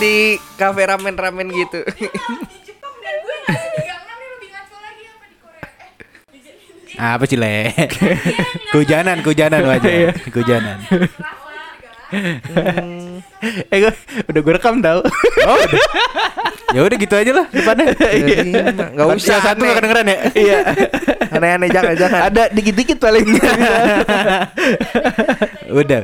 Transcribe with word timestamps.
di 0.00 0.40
kafe 0.56 0.82
ramen-ramen 0.88 1.52
gitu. 1.52 1.84
Korea 1.84 3.12
eh 6.98 7.14
Apa 7.16 7.24
sih 7.24 7.36
le? 7.40 7.72
Kujanan, 8.72 9.24
kujanan 9.24 9.64
wajah. 9.64 10.12
Kujanan. 10.28 10.78
Eh 13.42 13.78
gue 13.80 13.92
udah 14.28 14.40
gue 14.44 14.52
rekam 14.52 14.84
tau. 14.84 15.00
Oh, 15.48 15.56
udah. 15.56 15.80
Ya 16.70 16.80
udah 16.86 16.96
gitu 17.00 17.14
aja 17.16 17.32
lah 17.34 17.46
depannya. 17.50 17.86
Enggak 18.94 19.06
usah 19.16 19.40
Yang 19.40 19.42
satu 19.42 19.58
aneh. 19.58 19.66
gak 19.66 19.76
kedengeran 19.80 20.06
ya? 20.06 20.18
Iya. 20.44 20.58
Aneh-aneh 21.30 21.68
jangan 21.72 21.94
jangan. 21.96 22.20
Ada 22.30 22.42
dikit-dikit 22.52 22.98
paling. 23.00 23.22
udah. 25.80 26.00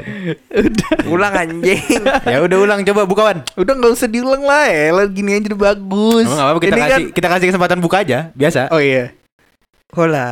Ulang 1.07 1.35
anjing. 1.35 1.83
Ya 2.27 2.39
udah 2.43 2.59
ulang 2.59 2.81
coba 2.83 3.03
bukawan. 3.05 3.37
udah 3.55 3.73
nggak 3.75 3.93
usah 3.95 4.09
diulang 4.09 4.43
lah 4.43 4.67
ya. 4.67 4.91
Gini 5.11 5.39
aja 5.39 5.47
udah 5.53 5.61
bagus. 5.75 6.27
Emang 6.27 6.41
apa 6.41 6.59
kita 6.59 6.75
Ini 6.75 6.83
kasih 6.83 7.05
kita 7.13 7.29
kasih 7.31 7.47
kesempatan 7.53 7.79
buka 7.79 8.03
aja, 8.03 8.19
biasa. 8.35 8.73
Oh 8.73 8.81
iya. 8.81 9.13
Hola. 9.95 10.27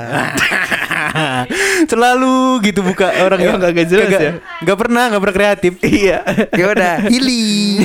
Selalu 1.84 2.64
gitu 2.64 2.80
buka 2.80 3.12
orang 3.20 3.38
Emang 3.40 3.60
kagak 3.60 3.86
jelas 3.86 4.10
ya? 4.10 4.32
Gak 4.64 4.78
pernah, 4.78 5.12
gak 5.12 5.20
pernah 5.20 5.36
kreatif. 5.36 5.72
Iya. 5.84 6.18
Ya 6.52 6.64
udah, 6.70 6.94
healing. 7.12 7.78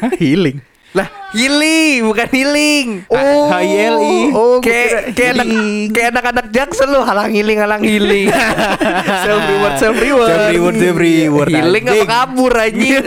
Hah, 0.00 0.12
healing. 0.16 0.58
lah, 0.92 1.08
healing 1.32 2.04
bukan 2.04 2.28
healing. 2.28 2.86
Oh, 3.08 3.48
HILI. 3.48 4.18
Oh, 4.36 4.60
gua 4.60 4.68
kayak 4.68 4.88
kira 4.92 5.00
kayak 5.16 5.32
anak 5.32 5.46
healing. 5.48 5.88
kayak 5.88 6.08
anak-anak 6.12 6.46
jaksel 6.52 6.88
lu 6.92 7.00
halang 7.00 7.32
healing 7.32 7.58
halang 7.64 7.80
healing. 7.80 8.28
self 9.24 9.40
reward, 9.48 9.74
self 9.80 9.96
reward. 9.96 10.28
Self 10.28 10.52
reward, 10.52 10.74
self 10.76 10.96
reward. 11.00 11.48
healing 11.48 11.84
apa 11.88 12.04
kabur 12.04 12.52
anjing. 12.52 13.00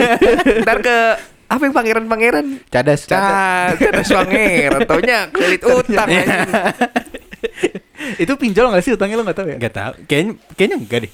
Ntar 0.65 0.77
ke 0.81 0.97
apa 1.45 1.61
yang 1.61 1.73
pangeran-pangeran? 1.77 2.45
Cadas. 2.73 3.05
Cah, 3.05 3.77
cadas 3.77 4.09
pangeran. 4.09 4.81
Taunya 4.89 5.29
kredit 5.29 5.61
utang 5.69 6.09
anjing. 6.09 6.49
Itu 8.21 8.33
pinjol 8.37 8.71
gak 8.71 8.83
sih 8.85 8.93
utangnya 8.93 9.19
lo 9.19 9.23
gak 9.25 9.37
tahu 9.37 9.47
ya? 9.53 9.57
Gak 9.57 9.73
tau. 9.73 9.91
Kayaknya 10.05 10.33
kayaknya 10.53 10.77
enggak 10.81 10.99
deh. 11.07 11.11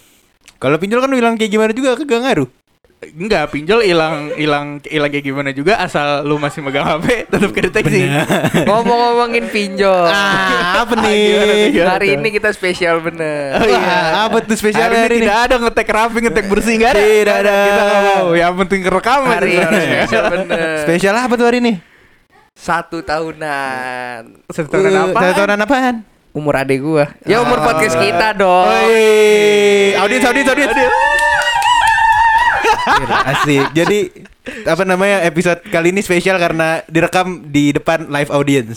Kalau 0.61 0.77
pinjol 0.77 0.99
kan 1.01 1.09
bilang 1.09 1.35
kayak 1.39 1.51
gimana 1.51 1.71
juga 1.73 1.97
kagak 1.97 2.21
ngaruh. 2.21 2.49
Enggak, 3.01 3.49
pinjol 3.49 3.81
hilang 3.81 4.29
hilang 4.37 4.77
hilang 4.85 5.09
kayak 5.09 5.25
gimana 5.25 5.49
juga 5.57 5.81
asal 5.81 6.21
lu 6.21 6.37
masih 6.37 6.61
megang 6.61 6.85
HP 6.85 7.33
tetap 7.33 7.49
kedeteksi. 7.49 8.05
Ngomong-ngomongin 8.69 9.49
pinjol. 9.49 10.05
Ah, 10.05 10.85
apa 10.85 10.93
nih? 11.01 11.73
gimana 11.73 11.97
Hari 11.97 12.07
ini 12.13 12.29
kita 12.29 12.53
spesial 12.53 13.01
bener. 13.01 13.57
Oh 13.57 13.65
iya. 13.65 13.81
Wah, 13.81 14.29
apa 14.29 14.45
tuh 14.45 14.53
spesial 14.53 14.85
hari, 14.85 15.01
hari 15.01 15.15
ini 15.17 15.25
tidak 15.25 15.37
ada 15.49 15.55
ngetek 15.65 15.89
rapi, 15.89 16.17
ngetek 16.29 16.45
bersih 16.45 16.73
enggak 16.77 16.91
ada. 16.93 17.01
Tidak 17.01 17.35
ada. 17.41 17.55
Kita 17.57 17.83
mau. 17.89 18.27
Yang 18.37 18.53
penting 18.61 18.79
kerekam 18.85 19.21
aja 19.25 19.33
Hari 19.33 19.49
ini 19.49 19.77
spesial 19.81 20.23
bener. 20.29 20.77
Spesial 20.85 21.15
apa 21.17 21.33
tuh 21.33 21.45
hari 21.49 21.57
ini? 21.57 21.73
Satu 22.53 22.97
tahunan. 23.01 24.21
Satu 24.53 24.67
tahunan 24.69 24.93
Uh, 24.93 25.03
apa? 25.09 25.19
Satu 25.25 25.33
tahunan 25.41 25.59
apaan? 25.65 25.95
Umur 26.31 26.55
adek 26.55 26.79
gua. 26.79 27.11
Ya 27.27 27.43
umur 27.43 27.59
Ah. 27.59 27.63
podcast 27.67 27.99
kita 27.99 28.31
dong. 28.33 28.67
Oi, 28.71 29.91
audiens, 29.99 30.23
audiens, 30.23 30.47
audiens. 30.47 30.71
Asik. 33.27 33.65
Jadi 33.75 33.99
apa 34.41 34.81
namanya 34.89 35.21
episode 35.21 35.61
kali 35.69 35.93
ini 35.93 36.01
spesial 36.01 36.41
karena 36.41 36.81
direkam 36.89 37.45
di 37.45 37.69
depan 37.77 38.09
live 38.09 38.31
audience. 38.33 38.73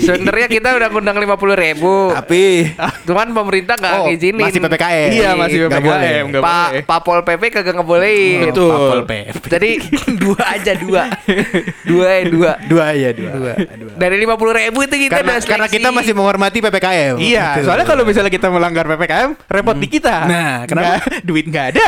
Sebenarnya 0.00 0.48
kita 0.48 0.72
udah 0.72 0.88
ngundang 0.88 1.20
50 1.20 1.36
ribu. 1.60 2.08
Tapi 2.08 2.72
Cuman 3.04 3.36
pemerintah 3.36 3.76
nggak 3.76 3.92
oh, 4.00 4.04
ngizinin. 4.08 4.40
masih 4.40 4.60
PPKM. 4.64 5.10
Iya, 5.12 5.30
masih 5.36 5.58
PPKM, 5.68 5.84
boleh. 5.84 6.12
Pak 6.40 6.68
boleh. 6.72 6.82
Pak 6.88 7.00
Pol 7.04 7.20
PP 7.20 7.42
kagak 7.52 7.74
ngebolehin. 7.76 8.48
Betul. 8.48 8.72
Papel 8.72 9.00
PP. 9.04 9.12
Jadi 9.60 9.70
dua 10.24 10.42
aja 10.48 10.72
dua. 10.80 11.02
Dua 11.92 12.08
ya 12.08 12.22
dua. 12.30 12.52
Dua 12.64 12.86
ya 12.96 13.10
dua. 13.12 13.30
Dua. 13.36 13.52
Dua. 13.58 13.92
Dari 14.00 14.16
50 14.16 14.60
ribu 14.64 14.78
itu 14.86 14.96
kita 14.96 15.20
Karena, 15.20 15.36
udah 15.36 15.44
karena 15.44 15.66
kita 15.68 15.88
masih 15.92 16.12
menghormati 16.16 16.58
PPKM. 16.64 17.14
Iya, 17.20 17.46
Betul. 17.58 17.64
soalnya 17.68 17.86
kalau 17.86 18.02
misalnya 18.06 18.32
kita 18.32 18.48
melanggar 18.48 18.88
PPKM, 18.88 19.30
repot 19.50 19.76
di 19.76 19.88
kita. 19.90 20.16
Nah, 20.24 20.54
kenapa? 20.64 21.02
Nggak- 21.04 21.26
duit 21.26 21.44
nggak 21.50 21.66
ada. 21.76 21.86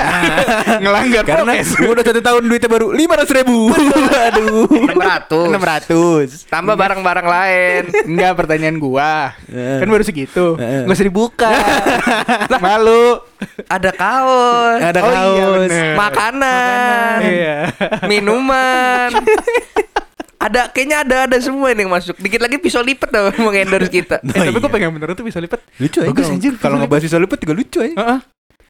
Ngelanggar 0.82 1.22
karena 1.24 1.52
udah 1.64 2.04
satu 2.04 2.20
tahun 2.20 2.42
duitnya 2.44 2.68
baru 2.74 2.90
lima 2.90 3.14
ratus 3.14 3.30
ribu. 3.32 3.70
Aduh. 3.70 4.66
600. 4.90 5.46
Enam 5.46 5.62
ratus. 5.62 6.28
Tambah 6.44 6.74
barang-barang 6.74 7.22
lain. 7.24 7.82
Enggak 8.04 8.32
pertanyaan 8.34 8.76
gua. 8.76 9.30
Kan 9.46 9.86
baru 9.86 10.02
segitu. 10.02 10.58
Enggak 10.58 10.90
usah 10.92 11.06
dibuka. 11.06 11.50
Malu. 12.64 13.22
Ada 13.66 13.90
kaos. 13.90 14.80
Ada 14.82 14.98
Oh 15.00 15.12
iya, 15.12 15.22
kaos. 15.46 15.54
bener. 15.62 15.94
Makanan. 15.94 17.16
Iya. 17.22 17.56
Minuman. 18.04 19.10
ada 20.44 20.68
kayaknya 20.68 21.00
ada 21.00 21.16
ada 21.24 21.36
semua 21.38 21.70
ini 21.70 21.86
yang 21.86 21.92
masuk. 21.92 22.18
Dikit 22.18 22.36
lagi 22.36 22.58
pisau 22.58 22.82
lipat 22.82 23.08
tuh 23.08 23.30
mau 23.40 23.48
endorse 23.48 23.88
kita. 23.88 24.18
Eh, 24.20 24.28
tapi 24.34 24.50
iya. 24.50 24.58
gua 24.58 24.68
pengen 24.68 24.90
bener 24.92 25.14
tuh 25.14 25.22
bisa 25.22 25.38
lipat. 25.38 25.62
Lucu 25.78 26.02
ya. 26.02 26.10
Bagus, 26.10 26.26
kalau- 26.26 26.34
anjir, 26.36 26.52
Kalau 26.58 26.74
bisa 26.74 26.82
ngebahas 26.84 27.02
visual 27.06 27.22
lipat 27.24 27.38
juga 27.38 27.54
lucu 27.54 27.78
ya. 27.80 27.92
Heeh. 27.94 28.18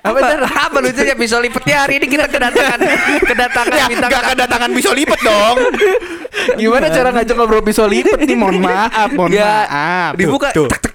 Apa 0.04 0.37
apa 0.37 0.78
lucunya 0.78 1.16
pisau 1.16 1.41
lipatnya 1.41 1.76
hari 1.81 1.97
ini 1.97 2.06
kita 2.06 2.28
kedatangan 2.28 2.76
kedatangan 3.32 3.72
Ya, 3.72 3.84
bintang 3.88 4.10
nggak 4.12 4.25
kedatangan 4.37 4.70
visual 4.76 4.94
lipat 4.94 5.20
dong. 5.25 5.56
Gimana 6.60 6.87
cara 6.92 7.09
ngajak 7.09 7.34
ngobrol 7.34 7.65
pisau 7.65 7.88
lipat 7.88 8.20
nih? 8.20 8.37
Mohon 8.37 8.59
maaf, 8.60 9.09
mohon 9.10 9.32
Ya, 9.32 9.65
maaf. 9.65 10.12
dibuka 10.20 10.53
Tuh, 10.53 10.69
tuh, 10.69 10.92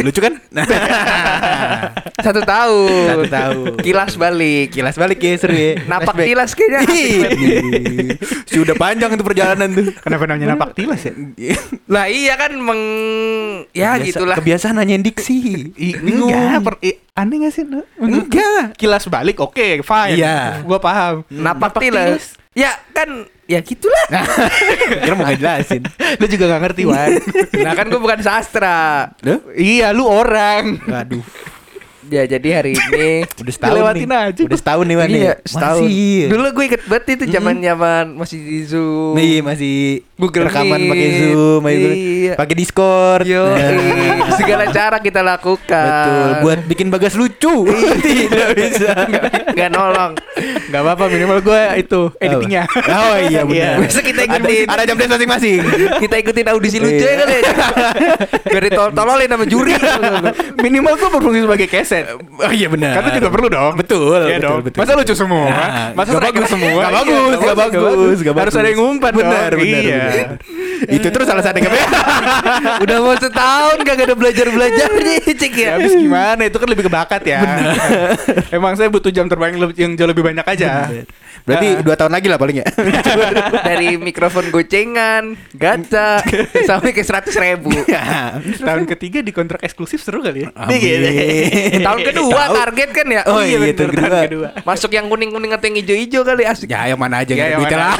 lucu 0.00 0.20
kan? 0.20 0.34
satu 2.24 2.40
tahun. 2.40 3.06
Satu 3.06 3.24
tahun. 3.26 3.72
Kilas 3.78 4.12
balik. 4.14 4.66
Kilas 4.70 4.96
balik 4.96 5.18
ya 5.18 5.32
seru 5.36 5.54
ya. 5.54 5.78
Napak 5.84 6.14
Flashback. 6.14 6.26
kilas 6.26 6.50
kayaknya. 6.52 6.82
Sudah 8.44 8.74
panjang 8.74 9.10
itu 9.12 9.22
perjalanan 9.22 9.68
tuh. 9.70 9.86
Kenapa 9.98 10.22
namanya 10.24 10.46
napak 10.54 10.72
tilas 10.72 11.00
ya? 11.02 11.12
Lah 11.86 12.06
iya 12.06 12.34
kan 12.34 12.52
meng 12.54 12.82
ya 13.70 13.94
Kebiasa- 13.94 14.04
gitulah. 14.04 14.36
Kebiasaan 14.38 14.74
nanyain 14.76 15.02
diksi. 15.02 15.70
Enggak, 16.00 16.58
per, 16.62 16.74
i- 16.80 16.98
aneh 17.12 17.36
gak 17.44 17.52
sih? 17.52 17.64
Enggak. 17.98 18.74
Kilas 18.74 19.04
balik 19.06 19.38
oke, 19.38 19.80
fine. 19.80 20.16
Iya. 20.16 20.62
Gua 20.62 20.78
paham. 20.78 21.22
Napak 21.28 21.78
tilas. 21.78 22.38
Ya 22.54 22.70
kan 22.94 23.26
ya 23.44 23.60
gitulah. 23.60 24.06
Kira 25.04 25.14
mau 25.14 25.26
ngejelasin. 25.28 25.82
Lu 26.20 26.26
juga 26.26 26.44
gak 26.50 26.62
ngerti, 26.64 26.82
Wan. 26.88 27.10
Nah 27.64 27.72
kan 27.72 27.86
gue 27.88 28.00
bukan 28.00 28.20
sastra. 28.20 29.12
Duh. 29.20 29.40
iya, 29.54 29.92
lu 29.92 30.04
orang. 30.04 30.80
Waduh. 30.84 31.24
Ya 32.04 32.28
jadi 32.28 32.60
hari 32.60 32.76
ini 32.76 33.24
Udah 33.40 33.52
setahun 33.52 33.96
nih. 33.96 34.04
aja. 34.04 34.42
Udah 34.44 34.58
setahun 34.60 34.84
nih 34.84 34.96
Wan 34.96 35.08
nih. 35.08 35.22
Iya, 35.24 35.34
setahun. 35.44 35.82
Masih. 35.88 36.20
Dulu 36.28 36.46
gue 36.52 36.64
inget 36.68 36.82
banget 36.84 37.04
itu 37.16 37.24
zaman 37.32 37.54
zaman 37.64 38.04
masih 38.14 38.38
di 38.44 38.58
Zoom. 38.68 39.12
Nih 39.16 39.40
masih 39.40 39.76
Google 40.14 40.46
rekaman 40.46 40.78
Meet. 40.78 40.90
pakai 40.90 41.08
Zoom, 41.18 41.62
Iya. 41.64 42.32
pakai 42.34 42.54
Discord. 42.54 43.24
Yo, 43.24 43.44
Nah. 43.44 44.30
segala 44.38 44.64
cara 44.68 44.96
kita 44.98 45.20
lakukan. 45.20 45.86
Betul, 45.90 46.30
buat 46.40 46.58
bikin 46.64 46.86
bagas 46.88 47.14
lucu. 47.14 47.66
Tidak 48.04 48.48
bisa. 48.54 48.94
nggak 49.50 49.70
nolong. 49.70 50.14
Gak 50.64 50.80
apa-apa, 50.80 51.04
minimal 51.06 51.38
gue 51.40 51.60
itu 51.78 52.00
editingnya. 52.16 52.62
Oh 52.68 53.14
iya 53.16 53.42
benar. 53.42 53.74
Besok 53.80 54.02
kita 54.04 54.22
ikutin. 54.24 54.66
Ada, 54.66 54.82
ada 54.82 54.92
jam 54.92 54.96
masing-masing. 54.98 55.58
Kita 55.98 56.14
ikutin 56.16 56.46
audisi 56.48 56.78
lucu 56.78 56.98
ya 57.00 57.14
kali 57.16 57.34
ya. 57.34 57.42
Biar 58.44 58.62
ditol-tololin 58.64 59.28
sama 59.28 59.44
juri. 59.44 59.74
minimal 60.56 60.94
gue 60.94 61.08
berfungsi 61.10 61.40
sebagai 61.42 61.66
keset. 61.66 62.04
Oh 62.16 62.50
iya 62.50 62.66
benar. 62.66 62.98
Kan 62.98 63.02
itu 63.08 63.18
juga 63.18 63.30
perlu 63.30 63.46
dong. 63.48 63.72
Betul, 63.76 64.18
Iya 64.24 64.38
betul, 64.38 64.46
dong. 64.48 64.58
betul. 64.62 64.78
Masa 64.78 64.92
lucu 64.94 65.14
semua? 65.16 65.46
Nah, 65.46 65.70
Masa 65.92 66.08
nggak 66.08 66.20
striker 66.20 66.34
bagus. 66.40 66.50
semua? 66.50 66.70
Nggak 66.72 66.84
Iya, 66.84 66.98
bagus, 66.98 67.36
nggak 67.36 67.56
bagus, 67.56 68.16
nggak 68.20 68.34
Harus 68.34 68.44
bagus. 68.50 68.54
ada 68.56 68.68
yang 68.68 68.80
ngumpat 68.80 69.12
Benar, 69.14 69.50
benar, 69.54 70.03
Iya. 70.06 70.26
Itu 70.96 71.08
terus 71.08 71.24
salah 71.24 71.40
satu 71.40 71.56
yang 71.56 71.72
Udah 72.78 72.96
mau 72.98 73.14
setahun 73.14 73.78
kagak 73.80 74.04
ada 74.04 74.14
belajar-belajar 74.14 74.88
nih, 74.92 75.18
Cik 75.24 75.52
ya. 75.54 75.64
Ya, 75.64 75.70
habis 75.74 75.92
gimana? 75.92 76.42
Itu 76.42 76.58
kan 76.58 76.68
lebih 76.68 76.84
ke 76.84 76.92
bakat 76.92 77.22
ya. 77.24 77.40
Emang 78.56 78.74
saya 78.74 78.88
butuh 78.88 79.08
jam 79.08 79.24
terbang 79.24 79.54
yang 79.54 79.62
lebih- 79.62 79.78
yang 79.78 79.92
jauh 79.94 80.06
lebih 80.06 80.20
banyak 80.22 80.44
aja. 80.44 80.92
Berarti 81.44 81.66
Nah. 81.70 81.82
dua 81.82 81.94
tahun 81.94 82.12
lagi 82.12 82.26
lah 82.26 82.38
paling 82.38 82.56
ya. 82.58 82.66
Dari 83.68 83.96
mikrofon 83.96 84.48
gocengan, 84.48 85.36
gacha, 85.52 86.20
sampai 86.62 86.90
ke 86.90 87.00
seratus 87.00 87.32
ribu. 87.34 87.68
Tahun 88.56 88.84
ketiga 88.86 89.20
di 89.20 89.28
kontrak 89.28 89.60
eksklusif 89.60 90.00
seru 90.00 90.20
kali 90.20 90.44
ya. 90.44 90.50
Amin. 90.54 91.80
Tahun 91.80 92.00
kedua 92.02 92.42
Tahu. 92.44 92.54
target 92.54 92.88
kan 92.92 93.06
ya. 93.06 93.22
Oh 93.26 93.40
iya, 93.40 93.56
bener, 93.58 93.76
tahun 93.78 93.92
tahun 93.94 94.24
kedua. 94.26 94.48
Masuk 94.62 94.90
yang 94.90 95.06
kuning-kuning 95.06 95.52
atau 95.52 95.64
yang 95.64 95.76
hijau-hijau 95.78 96.22
kali 96.22 96.42
asik. 96.44 96.68
Ya 96.68 96.86
yang 96.86 97.00
mana 97.00 97.20
aja 97.20 97.32
Ya, 97.32 97.44
yang 97.50 97.60
duitnya 97.60 97.78
mana 97.78 97.86
lah. 97.86 97.96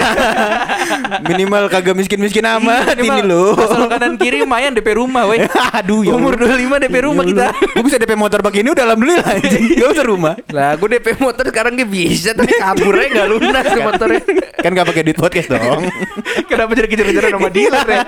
Minimal 1.23 1.65
kagak 1.69 1.94
miskin-miskin 1.95 2.45
amat 2.45 2.99
ini 2.99 3.23
lo. 3.23 3.55
Asal 3.55 3.87
kanan 3.87 4.19
kiri 4.19 4.43
lumayan 4.43 4.75
DP 4.75 4.99
rumah, 4.99 5.25
weh. 5.31 5.47
Aduh 5.79 6.03
ya 6.03 6.19
Umur 6.19 6.35
25 6.37 6.83
DP 6.85 6.97
rumah 7.07 7.25
kita. 7.25 7.55
Gue 7.55 7.85
bisa 7.87 7.97
DP 7.97 8.19
motor 8.19 8.43
begini 8.43 8.75
udah 8.75 8.85
alhamdulillah 8.91 9.25
anjing. 9.39 9.79
Gak 9.79 9.89
usah 9.95 10.05
rumah. 10.05 10.35
Lah, 10.51 10.75
gue 10.77 10.89
DP 10.99 11.17
motor 11.23 11.45
sekarang 11.49 11.79
gak 11.79 11.91
bisa 11.91 12.35
tapi 12.35 12.53
kaburnya 12.59 13.07
gak 13.15 13.27
lunas 13.31 13.65
tuh 13.65 13.83
motornya. 13.87 14.23
Kan 14.61 14.71
gak 14.75 14.87
pakai 14.91 15.03
duit 15.07 15.19
podcast 15.19 15.49
dong. 15.49 15.83
Kenapa 16.51 16.71
jadi 16.77 16.89
kejar-kejaran 16.91 17.31
sama 17.39 17.51
dealer 17.55 17.87
ya? 17.87 18.03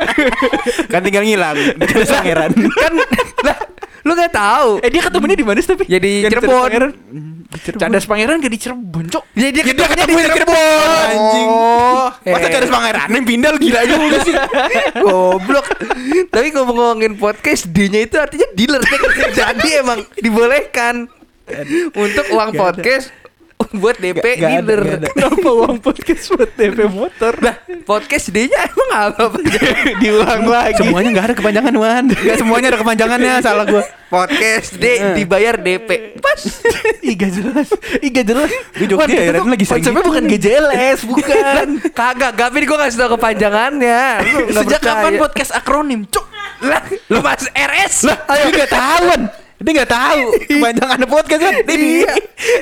Kan 0.90 1.00
tinggal 1.06 1.22
ngilang. 1.24 1.56
Ada 1.78 2.04
sangeran. 2.04 2.50
kan 2.52 2.92
lah 3.46 3.58
lu 4.06 4.14
gak 4.14 4.32
tahu. 4.38 4.70
Eh 4.86 4.90
dia 4.94 5.02
ketemunya 5.02 5.34
di 5.34 5.42
mana 5.42 5.58
sih 5.58 5.70
tapi? 5.74 5.84
Ya, 5.90 5.98
di 5.98 6.22
Yang 6.22 6.38
Cirebon. 6.38 6.94
Cadas 7.56 8.04
Pangeran 8.04 8.38
gak 8.38 8.48
di 8.48 8.58
Cirebon, 8.58 9.04
Cok. 9.06 9.24
Ya 9.34 9.48
dia 9.48 9.62
Ya, 9.62 9.86
ketemu 9.86 10.16
di 10.16 10.30
Cirebon, 10.30 10.88
anjing. 11.06 11.48
Oh, 11.48 12.08
masa 12.22 12.46
Eh. 12.46 12.50
Charles 12.50 12.70
Pangeran 12.70 13.08
yang 13.10 13.24
pindah 13.24 13.50
lu 13.50 13.58
gila 13.58 13.80
juga 13.82 14.16
sih. 14.22 14.34
Goblok. 15.02 15.66
Tapi 16.28 16.46
kalau 16.50 16.66
ngomongin 16.68 17.14
podcast 17.14 17.68
D-nya 17.68 18.04
itu 18.04 18.16
artinya 18.16 18.46
dealer 18.52 18.82
Jadi 19.32 19.68
emang 19.76 20.00
dibolehkan 20.16 21.08
untuk 21.92 22.26
uang 22.30 22.50
podcast 22.52 23.10
buat 23.82 23.96
DP 23.96 24.22
Gak- 24.22 24.38
gak 24.38 24.52
ada, 24.62 24.74
gak 24.76 24.96
ada. 24.96 25.08
Kenapa 25.10 25.48
uang 25.50 25.76
podcast 25.80 26.24
buat 26.30 26.50
DP 26.50 26.78
motor? 26.86 27.32
Nah, 27.40 27.54
podcast 27.82 28.26
D-nya 28.28 28.60
emang 28.68 28.90
apa? 29.16 29.38
Diulang 30.02 30.44
lagi. 30.44 30.76
Semuanya 30.76 31.08
nggak 31.10 31.26
ada 31.26 31.34
kepanjangan 31.34 31.74
Wan. 31.74 32.04
Nggak 32.24 32.36
semuanya 32.36 32.66
ada 32.70 32.78
kepanjangannya. 32.78 33.32
Salah 33.40 33.64
gua. 33.64 33.82
podcast 34.06 34.78
D 34.78 34.84
dibayar 35.18 35.58
DP. 35.58 36.14
Pas. 36.22 36.40
Ih 37.02 37.14
gak 37.14 37.32
jelas. 37.32 37.68
Ih 37.98 38.08
gak 38.08 38.24
jelas. 38.24 38.50
Gue 38.72 38.86
Jogja 38.86 39.18
heran 39.18 39.42
tuh 39.42 39.50
lagi 39.50 39.66
Konsepnya 39.66 39.98
gitu. 39.98 40.08
bukan 40.08 40.22
GJLS, 40.26 40.98
bukan. 41.04 41.66
Kagak, 41.90 42.32
Gavin 42.32 42.62
gue 42.64 42.78
kasih 42.78 42.98
tau 42.98 43.10
kepanjangannya. 43.18 44.02
Sejak 44.52 44.78
kapan 44.78 45.18
podcast 45.18 45.50
akronim? 45.50 46.06
Cuk. 46.06 46.22
Lah, 46.62 46.80
lu 47.10 47.18
mas 47.18 47.44
RS. 47.50 48.06
Lah, 48.06 48.16
dia 48.30 48.46
nggak 48.46 48.70
tahu 48.70 49.02
Wan. 49.10 49.22
Dia 49.56 49.72
nggak 49.74 49.88
tahu 49.88 50.20
kepanjangan 50.46 51.00
podcast 51.12 51.40
kan. 51.42 51.54
Dia 51.62 51.76
Iya. 51.76 52.12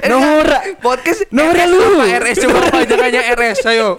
Nora. 0.07 0.59
Podcast 0.79 1.27
Nora 1.29 1.53
RS 1.61 1.69
lu. 1.69 1.79
apa 1.81 2.05
RS 2.21 2.37
coba 2.41 2.59
kepanjangannya 2.65 3.23
RS. 3.35 3.59
Ayo. 3.67 3.89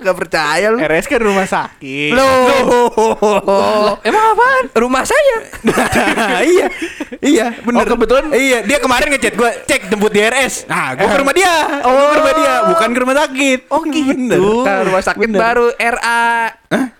Gak 0.00 0.16
percaya 0.16 0.66
lu. 0.68 0.78
RS 0.78 1.06
kan 1.06 1.18
rumah 1.18 1.42
sakit. 1.44 2.12
Loh. 2.12 3.96
Emang 4.02 4.24
apaan? 4.30 4.64
Rumah 4.70 5.02
saya. 5.02 5.36
iya. 6.46 6.66
Iya, 7.18 7.46
bener. 7.58 7.82
Oh, 7.82 7.88
kebetulan- 7.88 8.30
Iya, 8.30 8.58
dia 8.62 8.78
kemarin 8.78 9.08
ngechat 9.10 9.34
gua, 9.34 9.50
cek 9.58 9.88
jemput 9.88 10.12
di 10.12 10.20
RS. 10.20 10.68
Nah, 10.68 10.92
gua 10.94 11.08
ke 11.08 11.18
rumah 11.18 11.32
dia. 11.32 11.54
Oh, 11.82 11.92
ke 12.06 12.16
rumah 12.16 12.34
dia, 12.34 12.54
bukan 12.68 12.88
ke 12.90 13.00
rumah 13.00 13.16
sakit. 13.16 13.58
Oh, 13.68 13.80
gitu. 13.82 14.42
Nah, 14.62 14.78
rumah 14.84 15.02
sakit 15.02 15.20
Bener. 15.20 15.40
baru 15.40 15.66
RA. 15.72 16.22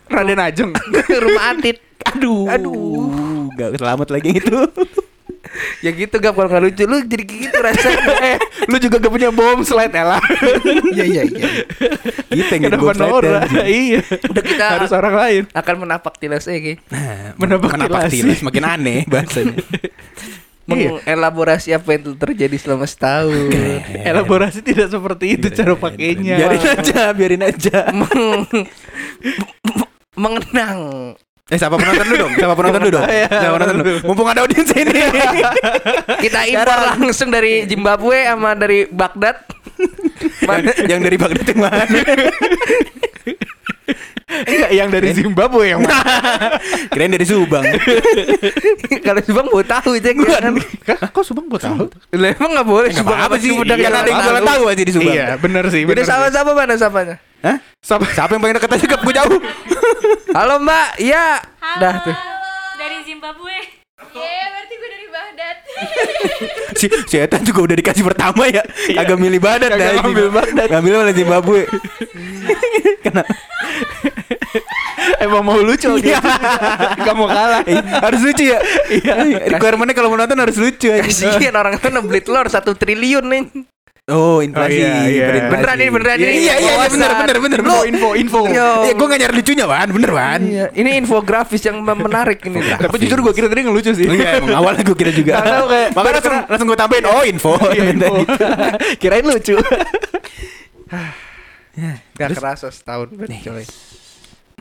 Raden 0.04 0.40
Ajeng. 0.40 0.70
rumah 1.14 1.44
Atit. 1.52 1.76
Aduh. 2.12 2.44
Aduh. 2.50 3.48
Gak 3.54 3.80
selamat 3.80 4.08
lagi 4.10 4.26
yang 4.34 4.38
itu. 4.42 4.58
Ya 5.86 5.94
gitu 5.94 6.18
gak 6.18 6.34
kalau 6.34 6.50
nggak 6.50 6.62
lucu 6.66 6.82
lu 6.82 7.04
jadi 7.06 7.22
kayak 7.22 7.40
gitu 7.46 7.58
rasanya. 7.62 8.04
eh, 8.34 8.36
lu 8.66 8.76
juga 8.80 8.96
gak 8.98 9.12
punya 9.12 9.30
bom 9.30 9.62
slide 9.62 9.94
Ella. 9.94 10.18
Iya 10.96 11.04
iya 11.04 11.22
iya. 11.30 11.48
Yang 12.34 12.48
Kenapa 12.74 12.82
gua 12.82 12.94
Nora? 12.96 13.40
Iya. 13.62 14.02
Udah 14.02 14.42
kita 14.42 14.64
harus 14.64 14.90
orang 14.90 15.14
lain. 15.14 15.42
akan 15.54 15.74
menapak 15.86 16.18
tilas 16.18 16.48
eh. 16.50 16.80
Nah, 16.90 17.38
Menapak 17.38 17.70
menapak 17.76 18.10
tilas. 18.10 18.12
tilas 18.18 18.40
makin 18.42 18.64
aneh 18.66 19.06
bahasanya. 19.06 19.54
Iya. 20.64 20.90
Mengelaborasi 21.04 21.70
apa 21.76 21.88
yang 21.92 22.18
terjadi 22.18 22.56
selama 22.58 22.88
setahun. 22.88 23.52
Elaborasi 24.02 24.58
tidak 24.64 24.90
seperti 24.90 25.38
itu 25.38 25.54
cara 25.54 25.76
pakainya. 25.78 26.34
Biarin 26.40 26.62
aja, 26.66 27.00
biarin 27.14 27.42
aja. 27.46 27.78
Meng- 27.94 28.48
mengenang 30.18 30.78
Eh, 31.52 31.60
siapa 31.60 31.76
penonton 31.76 32.08
dulu 32.08 32.16
dong? 32.24 32.32
Siapa 32.40 32.54
penonton 32.56 32.80
dulu 32.88 32.92
dong? 32.96 33.04
Iya, 33.12 33.28
Siapa 33.28 33.54
penonton 33.60 33.76
dulu? 33.84 33.98
Mumpung 34.08 34.28
ada 34.32 34.40
audiens 34.48 34.70
ini. 34.72 34.96
kita 36.24 36.40
impor 36.48 36.78
langsung 36.96 37.28
dari 37.28 37.68
Zimbabwe 37.68 38.24
sama 38.24 38.56
dari 38.56 38.88
Baghdad 38.88 39.44
yang, 40.44 40.62
yang 40.88 41.00
dari 41.00 41.16
Baghdad 41.16 41.46
yang 41.46 41.60
mana? 41.60 41.84
Enggak, 44.24 44.70
yang 44.72 44.88
dari 44.90 45.12
Zimbabwe 45.12 45.64
yang 45.68 45.80
mana? 45.80 46.02
Kirain 46.90 47.06
dari 47.08 47.22
Subang. 47.22 47.62
kalau 49.06 49.20
Subang 49.22 49.46
mau 49.46 49.62
tahu 49.62 49.94
itu 49.94 50.10
kan 50.10 50.58
Hah, 50.90 51.08
Kok 51.08 51.22
Subang 51.22 51.46
gua 51.46 51.60
tahu? 51.60 51.86
Lah 52.10 52.32
emang 52.32 52.50
nggak 52.50 52.66
boleh 52.66 52.88
Enggak 52.90 53.04
Subang 53.04 53.14
apa-apa 53.16 53.36
sih. 53.38 53.50
Sumedang 53.52 53.78
Kan 53.78 53.92
ada 53.92 54.02
yang 54.02 54.18
tahu. 54.18 54.26
jualan 54.26 54.44
tahu 54.44 54.62
aja 54.66 54.82
di 54.82 54.92
Subang. 54.92 55.14
Iya, 55.14 55.26
bener 55.38 55.64
sih. 55.68 55.82
Udah 55.82 55.90
Bener 55.92 56.04
sama 56.04 56.26
sih. 56.26 56.34
sama 56.34 56.50
mana 56.52 56.74
sapanya 56.74 57.14
Hah? 57.40 57.56
Siapa? 57.78 58.04
Siapa 58.10 58.30
yang 58.32 58.42
paling 58.42 58.56
deket 58.56 58.70
aja 58.72 58.86
ke 58.88 58.96
gue 58.98 59.14
jauh? 59.14 59.38
halo 60.32 60.54
mbak 60.58 60.98
iya 60.98 61.38
Halo. 61.60 61.78
dah 61.78 61.94
tuh 62.02 62.16
Dari 62.74 62.96
Zimbabwe. 63.06 63.83
Iya, 64.12 64.44
berarti 64.52 64.74
gue 64.74 64.88
dari 64.90 65.06
Baghdad. 65.08 65.56
si 66.78 66.86
si 67.08 67.16
Eta 67.16 67.38
juga 67.40 67.60
udah 67.70 67.76
dikasih 67.80 68.04
pertama 68.04 68.44
ya. 68.50 68.62
Agak 68.98 69.16
milih 69.16 69.40
badat 69.40 69.72
Kagak 69.72 69.80
dah. 69.80 70.02
ngambil 70.04 70.26
Baghdad. 70.28 70.68
Ngambil 70.68 70.92
malah 71.00 71.14
Zimbabwe. 71.16 71.60
Emang 75.24 75.42
mau 75.44 75.58
lucu 75.60 75.88
dia. 76.00 76.20
Gak 76.96 77.14
mau 77.16 77.28
kalah. 77.28 77.64
Eh, 77.64 77.80
harus 77.80 78.20
lucu 78.24 78.44
ya. 78.44 78.60
Iya. 78.88 79.14
Requirementnya 79.52 79.94
kalau 79.96 80.08
mau 80.12 80.18
nonton 80.20 80.38
harus 80.40 80.56
lucu 80.56 80.88
aja. 80.92 81.04
kasihan 81.04 81.54
orang 81.56 81.76
tuh 81.80 81.90
beli 82.04 82.20
telur 82.20 82.46
satu 82.48 82.76
triliun 82.76 83.24
nih 83.24 83.73
Oh, 84.04 84.44
inflasi. 84.44 84.84
Oh, 84.84 84.84
iya, 84.84 85.08
iya. 85.08 85.26
berinflasi. 85.32 85.52
Beneran 85.56 85.76
ini, 85.80 85.88
beneran 85.88 86.16
Iya, 86.20 86.28
ini. 86.28 86.28
Iya, 86.28 86.40
iya, 86.44 86.54
iya, 86.60 86.72
Wawasan. 86.76 86.92
bener, 86.92 87.10
bener, 87.16 87.36
bener. 87.40 87.60
Info, 87.64 87.78
info, 87.88 88.08
info. 88.20 88.40
Yo. 88.52 88.68
Iya, 88.84 88.92
gue 89.00 89.06
gak 89.08 89.20
nyari 89.24 89.34
lucunya, 89.40 89.64
Wan. 89.64 89.88
Bener, 89.96 90.10
Wan. 90.12 90.40
Iya, 90.44 90.66
ini 90.76 90.90
infografis 91.00 91.62
yang 91.64 91.80
menarik 91.80 92.38
ini. 92.44 92.60
Tapi 92.76 92.96
jujur 93.00 93.18
gue 93.24 93.32
kira 93.32 93.48
tadi 93.48 93.64
ngelucu 93.64 93.96
sih. 93.96 94.04
Iya, 94.04 94.44
emang 94.44 94.60
awalnya 94.60 94.84
gue 94.84 94.92
kira 94.92 95.08
juga. 95.08 95.40
Makanya 95.96 96.20
langsung, 96.20 96.36
langsung 96.52 96.66
gue 96.68 96.78
tambahin, 96.78 97.04
oh 97.08 97.22
info. 97.24 97.56
Iya, 97.72 97.82
info. 97.96 98.12
Kirain 99.00 99.24
lucu. 99.24 99.56
Gak 102.14 102.28
kerasa 102.36 102.68
setahun 102.68 103.08
banget 103.08 103.40
coy. 103.40 103.64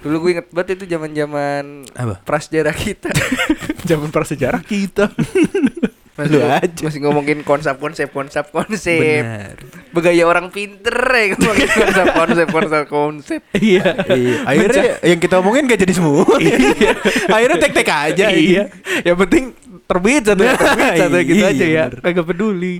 Dulu 0.03 0.15
gue 0.23 0.31
inget 0.39 0.47
banget 0.55 0.79
itu 0.79 0.85
zaman-zaman 0.87 1.83
prasejarah 2.23 2.75
kita. 2.75 3.11
Zaman 3.91 4.07
prasejarah 4.07 4.63
kita. 4.63 5.11
Masih, 6.13 6.37
Lu 6.37 6.45
aja. 6.45 6.81
masih 6.85 6.99
ngomongin 7.01 7.41
konsep-konsep 7.41 8.13
konsep-konsep. 8.13 9.01
Bener. 9.01 9.57
Begaya 9.89 10.23
orang 10.23 10.53
pinter 10.53 10.93
ya 10.93 11.25
ngomongin 11.33 11.69
konsep-konsep 11.69 12.47
konsep-konsep. 12.47 13.41
Iya. 13.51 13.97
Iya, 14.07 14.35
akhirnya 14.45 14.83
yang 15.01 15.17
kita 15.17 15.41
omongin 15.41 15.65
gak 15.65 15.81
jadi 15.81 15.93
semua. 15.93 16.21
Iya. 16.37 16.93
akhirnya 17.27 17.57
tek-tek 17.59 17.89
aja. 17.89 18.25
Iya. 18.29 18.69
Yang 19.01 19.17
penting 19.25 19.43
terbit 19.83 20.21
satu 20.23 20.41
ya, 20.41 20.53
terbit 20.53 20.91
satu 21.01 21.17
gitu 21.19 21.41
Iya, 21.41 21.49
aja 21.49 21.65
ya. 21.65 21.83
Kagak 21.89 22.25
peduli. 22.25 22.75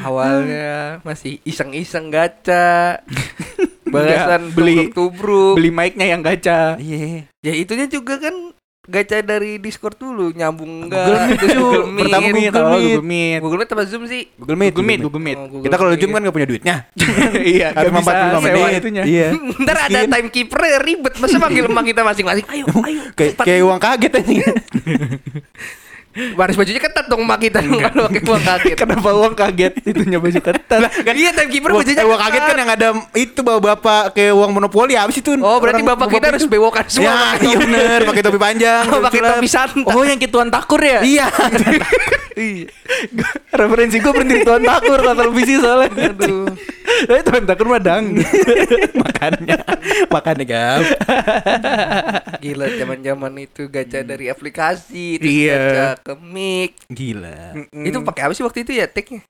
Awalnya 0.00 0.70
masih 1.02 1.44
iseng-iseng 1.44 2.08
gacha. 2.08 3.02
Bahasan 3.92 4.48
Enggak, 4.48 4.56
beli- 4.56 4.88
tubruk. 4.88 5.60
Beli 5.60 5.68
mic-nya 5.68 6.06
yang 6.08 6.24
gacha. 6.24 6.80
Iya. 6.80 7.28
Ya 7.42 7.52
itunya 7.52 7.84
juga 7.84 8.16
kan 8.16 8.51
gacha 8.82 9.22
dari 9.22 9.62
Discord 9.62 9.94
dulu 9.94 10.34
nyambung 10.34 10.90
enggak. 10.90 11.06
Google 11.06 11.22
Meet 11.22 11.38
dulu. 11.38 11.62
Google 11.62 11.86
Meet. 11.86 12.02
Pertama 12.02 12.26
Google 12.26 12.34
Google 12.34 12.42
Meet. 12.42 12.50
Google 12.82 13.06
Meet. 13.06 13.38
Google 13.38 13.58
Meet 13.62 13.70
apa 13.70 13.82
Zoom 13.86 14.02
sih? 14.10 14.22
Google 14.34 14.58
Meet. 14.58 14.72
Google 14.74 14.82
Meet, 14.82 15.00
Google 15.06 15.22
Meet. 15.22 15.38
Oh, 15.38 15.46
Google 15.46 15.62
Kita 15.62 15.76
kalau 15.78 15.90
Meet. 15.94 16.00
Zoom 16.02 16.10
kan 16.10 16.20
gak 16.26 16.34
punya 16.34 16.48
duitnya. 16.50 16.74
iya, 17.54 17.68
Harus 17.70 17.90
gak 17.94 18.02
bisa 18.02 18.10
45 18.10 18.42
sewa 18.42 18.42
menit. 18.66 18.80
itunya. 18.82 19.02
Iya. 19.06 19.28
Ntar 19.62 19.76
ada 19.86 20.00
timekeeper 20.10 20.60
ribet 20.82 21.14
Masa 21.14 21.36
manggil 21.38 21.64
emak 21.70 21.84
kita 21.86 22.02
masing-masing 22.02 22.46
Ayo 22.50 22.66
ayo 22.90 23.02
Kayak 23.14 23.32
kayak 23.38 23.62
uang 23.62 23.78
kaget 23.78 24.12
aja. 24.18 24.34
Baris 26.12 26.54
bajunya 26.54 26.76
ketat 26.76 27.08
dong 27.08 27.24
emak 27.24 27.40
kita 27.40 27.60
Kalau 27.60 28.04
pakai 28.06 28.20
uang 28.22 28.42
kaget 28.42 28.76
Kenapa 28.76 29.08
uang 29.10 29.32
kaget 29.32 29.72
itunya 29.80 30.18
baju 30.18 30.40
ketat? 30.50 30.80
Kan 31.00 31.14
iya 31.16 31.32
timekeeper 31.32 31.72
bajunya 31.72 32.04
uang 32.04 32.20
kaget 32.20 32.42
kan 32.42 32.56
yang 32.56 32.70
ada 32.70 32.88
itu 33.14 33.40
bawa 33.40 33.58
bapak 33.58 34.12
kayak 34.12 34.32
uang 34.32 34.50
monopoli 34.52 34.92
habis 34.92 35.16
itu. 35.16 35.32
Oh 35.38 35.56
berarti 35.56 35.80
Orang- 35.80 35.96
bapak 35.96 36.06
kita 36.12 36.26
harus 36.28 36.44
bewokan 36.44 36.84
semua 36.86 37.08
Ya, 37.08 37.16
iya 37.42 37.56
bener, 37.56 37.98
pakai 38.04 38.22
topi 38.22 38.36
panjang. 38.36 38.84
Oh, 38.86 39.00
pakai 39.08 39.20
topi 39.20 39.48
santai 39.48 39.88
Oh 39.88 40.02
yang 40.02 40.16
kayak 40.16 40.30
Tuan 40.30 40.48
Takur 40.48 40.80
ya? 40.80 41.00
Iya. 41.00 41.26
Referensi 43.52 43.96
gue 43.98 44.12
berhenti 44.12 44.36
di 44.38 44.44
Tuan 44.44 44.62
Takur 44.62 44.98
kata 44.98 45.14
televisi 45.18 45.54
soalnya. 45.56 46.10
Aduh. 46.10 46.48
Tapi 47.02 47.20
Tuan 47.22 47.44
Takur 47.44 47.66
mah 47.68 47.80
dang. 47.80 48.04
Makanya, 49.02 49.56
makanya 50.10 50.44
gap. 50.44 50.82
Gila 52.38 52.66
zaman-zaman 52.74 53.32
itu 53.38 53.70
gacha 53.70 54.02
dari 54.02 54.26
aplikasi 54.26 55.22
Terus 55.22 55.30
Iya. 55.30 55.54
gacha 55.54 55.86
ke 56.02 56.14
mic 56.18 56.74
Gila. 56.88 57.54
Itu 57.70 58.02
pakai 58.02 58.22
apa 58.26 58.32
sih 58.34 58.42
waktu 58.42 58.66
itu 58.66 58.74
ya 58.74 58.86
tag-nya? 58.86 59.22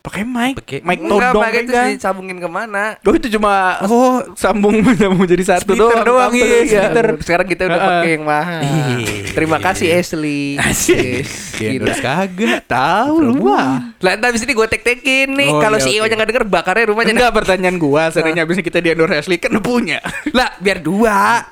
Pakai 0.00 0.22
mic, 0.22 0.54
Pakai- 0.56 0.80
mic 0.80 0.98
Enggak 0.98 1.12
todong 1.30 1.42
pakai 1.42 1.60
itu 1.60 1.70
kan. 1.70 1.88
disambungin 1.92 2.36
ke 2.36 2.48
mana 2.48 2.84
Oh 3.00 3.12
itu 3.12 3.28
cuma 3.30 3.52
Oh, 3.82 4.24
sambung 4.32 4.80
sambung 4.98 5.24
jadi 5.24 5.44
satu 5.46 5.68
Splitter 5.68 6.00
doang, 6.02 6.28
kabel, 6.28 6.40
iya, 6.40 6.88
iya. 6.88 7.14
Sekarang 7.16 7.44
kita 7.44 7.62
udah 7.64 7.76
Heeh. 7.76 7.90
pakai 7.92 8.10
yang 8.10 8.24
mahal 8.24 8.60
Iya. 8.60 9.06
Terima 9.30 9.58
kasih 9.58 9.86
Ashley 9.92 10.56
Asik. 10.56 10.98
Yes, 11.20 11.32
Dia 11.54 11.68
Gila 11.70 11.80
endorse 11.86 12.02
kagak. 12.02 12.60
Tahu 12.66 13.14
lu 13.20 13.34
mah. 13.42 13.92
Lah 13.96 14.10
entar 14.12 14.28
abis 14.28 14.42
ini 14.42 14.52
gue 14.52 14.66
tek-tekin 14.66 15.28
nih 15.30 15.48
Oh, 15.48 15.60
Kalau 15.60 15.76
iya, 15.76 15.84
CEO 15.86 16.04
nya 16.04 16.14
nggak 16.14 16.30
denger 16.30 16.44
bakarnya 16.46 16.84
rumahnya 16.88 17.12
Enggak 17.12 17.32
pertanyaan 17.34 17.76
gua, 17.76 18.08
seandainya 18.08 18.42
abis 18.42 18.56
ini 18.56 18.64
kita 18.64 18.78
di 18.78 18.88
endorse 18.88 19.14
Ashley 19.16 19.36
kan 19.36 19.52
punya. 19.58 20.00
Lah 20.30 20.56
biar 20.56 20.80
dua 20.80 21.44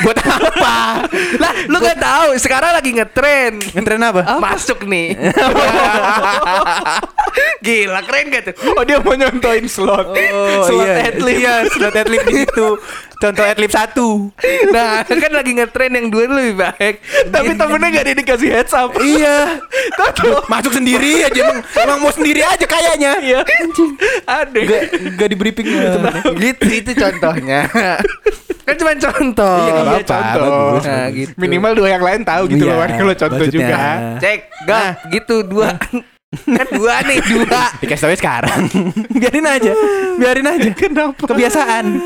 Buat 0.00 0.18
apa? 0.24 1.06
Lah, 1.38 1.52
lu 1.70 1.78
gak 1.78 2.00
tahu 2.00 2.28
sekarang 2.40 2.72
lagi 2.74 2.90
ngetren. 2.90 3.60
Ngetren 3.60 4.02
apa? 4.02 4.40
Masuk 4.42 4.82
nih. 4.88 5.14
Gila 7.64 8.00
keren 8.02 8.26
gak 8.34 8.42
tuh? 8.50 8.54
Oh 8.74 8.82
dia 8.82 8.98
mau 8.98 9.14
nyontoin 9.14 9.70
slot. 9.70 10.10
slot 10.66 10.88
iya. 10.88 10.94
headlip. 11.06 11.36
Iya, 11.38 11.54
slot 11.70 11.94
headlip 11.94 12.22
di 12.26 12.34
situ. 12.42 12.68
Contoh 13.20 13.44
headlip 13.44 13.68
satu. 13.68 14.32
Nah, 14.72 15.04
kan 15.04 15.32
lagi 15.32 15.52
ngetren 15.52 15.92
yang 15.92 16.08
dua 16.08 16.24
lebih 16.24 16.56
baik. 16.56 16.94
Tapi 17.28 17.52
temennya 17.52 17.88
gak 17.92 18.04
ada 18.08 18.12
dikasih 18.16 18.48
heads 18.48 18.72
up. 18.72 18.96
iya. 18.96 19.60
Masuk 20.48 20.72
sendiri 20.72 21.28
aja 21.28 21.36
emang, 21.36 21.60
emang 21.60 21.98
mau 22.00 22.12
sendiri 22.16 22.40
aja 22.40 22.64
kayaknya. 22.64 23.20
Iya. 23.20 23.40
Ada. 24.24 24.58
Gak, 24.64 24.82
gak 25.20 25.28
di 25.28 25.36
briefing 25.36 25.68
gitu 26.40 26.66
itu 26.70 26.90
contohnya. 26.96 27.68
kan 28.64 28.74
cuma 28.78 28.92
contoh. 28.96 29.58
Iya, 29.60 29.70
nggak 29.70 29.84
Iya, 29.84 30.00
apa-apa, 30.00 30.08
contoh. 30.08 30.72
Nah, 30.80 31.06
gitu. 31.12 31.32
Minimal 31.36 31.72
dua 31.76 31.88
yang 31.90 32.04
lain 32.06 32.20
tahu 32.24 32.42
gitu 32.48 32.64
Iya, 32.64 32.72
loh 32.72 32.76
Wan, 32.80 32.90
kalau 32.96 33.14
contoh 33.18 33.46
juga. 33.50 33.78
Cek, 34.16 34.38
gak 34.64 34.86
gitu 35.12 35.36
dua. 35.44 35.76
Kan 36.30 36.66
dua 36.78 37.02
nih, 37.02 37.18
dua. 37.26 37.62
Dikasih 37.82 38.02
tau 38.06 38.14
sekarang. 38.14 38.70
Biarin 39.18 39.46
aja. 39.50 39.72
Biarin 40.14 40.46
aja. 40.46 40.70
Kenapa? 40.78 41.26
Kebiasaan. 41.26 41.98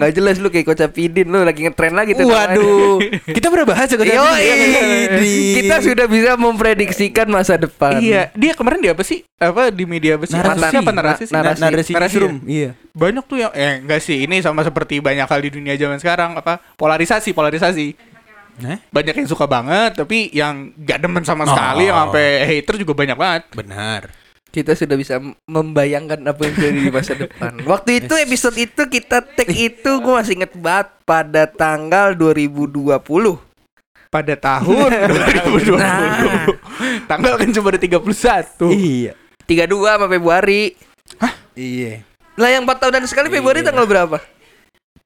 Gak 0.00 0.16
jelas 0.16 0.40
lu 0.40 0.48
kayak 0.48 0.64
Coach 0.64 0.80
Apidin 0.80 1.28
lu 1.28 1.44
lagi 1.44 1.60
ngetren 1.60 1.92
lagi 1.92 2.16
tuh. 2.16 2.24
Waduh. 2.24 3.04
Kita 3.36 3.52
pernah 3.52 3.68
bahas 3.68 3.84
ya 3.92 4.00
Yo, 4.00 4.24
kita 5.60 5.76
sudah 5.84 6.08
bisa 6.08 6.40
memprediksikan 6.40 7.28
masa 7.28 7.60
depan. 7.60 8.00
Iya, 8.00 8.32
dia 8.32 8.56
kemarin 8.56 8.80
di 8.80 8.88
apa 8.88 9.04
sih? 9.04 9.20
Apa 9.36 9.68
di 9.68 9.84
media 9.84 10.16
apa 10.16 10.24
sih? 10.24 10.32
Narasi. 10.32 10.56
Narasi 10.56 10.76
apa 10.80 10.90
narasi 10.96 11.22
sih? 11.28 11.34
Narasi. 11.36 11.60
narasi, 11.60 11.92
Narasi 11.92 12.16
newsroom. 12.16 12.34
Iya. 12.48 12.70
Banyak 12.96 13.24
tuh 13.28 13.36
yang 13.44 13.52
eh 13.52 13.84
enggak 13.84 14.00
sih, 14.00 14.24
ini 14.24 14.40
sama 14.40 14.64
seperti 14.64 15.04
banyak 15.04 15.28
hal 15.28 15.40
di 15.44 15.50
dunia 15.52 15.76
zaman 15.76 16.00
sekarang 16.00 16.32
apa? 16.40 16.64
Polarisasi, 16.80 17.36
polarisasi. 17.36 18.11
Nah, 18.54 18.76
Banyak 18.88 19.14
yang 19.14 19.24
suka 19.26 19.44
banget, 19.44 19.96
tapi 19.96 20.28
yang 20.30 20.76
gak 20.78 20.98
demen 20.98 21.22
sama 21.22 21.44
Oh. 21.44 21.48
sekali, 21.48 21.86
yang 21.86 21.96
sampai 22.04 22.24
hater 22.44 22.74
juga 22.76 22.92
banyak 22.94 23.16
banget. 23.16 23.42
benar. 23.52 24.02
Kita 24.48 24.76
sudah 24.76 24.94
bisa 24.94 25.16
membayangkan 25.46 26.20
apa 26.22 26.40
yang 26.42 26.52
terjadi 26.52 26.80
di 26.82 26.92
masa 26.92 27.12
depan. 27.14 27.56
Waktu 27.72 28.04
itu 28.04 28.12
episode 28.14 28.52
itu 28.54 28.82
kita 28.84 29.24
take 29.24 29.48
itu 29.48 29.90
gue 29.96 30.12
masih 30.12 30.36
inget 30.36 30.52
banget 30.52 30.92
pada 31.02 31.48
tanggal 31.48 32.12
2020. 32.12 33.00
Pada 34.12 34.34
tahun 34.36 34.90
2020. 35.48 35.72
Nah. 35.72 36.44
Tanggal 37.08 37.40
kan 37.40 37.48
cuma 37.48 37.72
ada 37.72 37.80
31. 37.80 38.68
Iya. 38.68 39.12
32 39.42 39.72
sama 39.88 40.06
Februari. 40.06 40.76
Iya. 41.52 42.04
Lah 42.36 42.48
yang 42.48 42.64
4 42.64 42.76
tahunan 42.76 43.04
sekali 43.04 43.28
Februari 43.28 43.60
tanggal 43.60 43.84
berapa? 43.84 44.20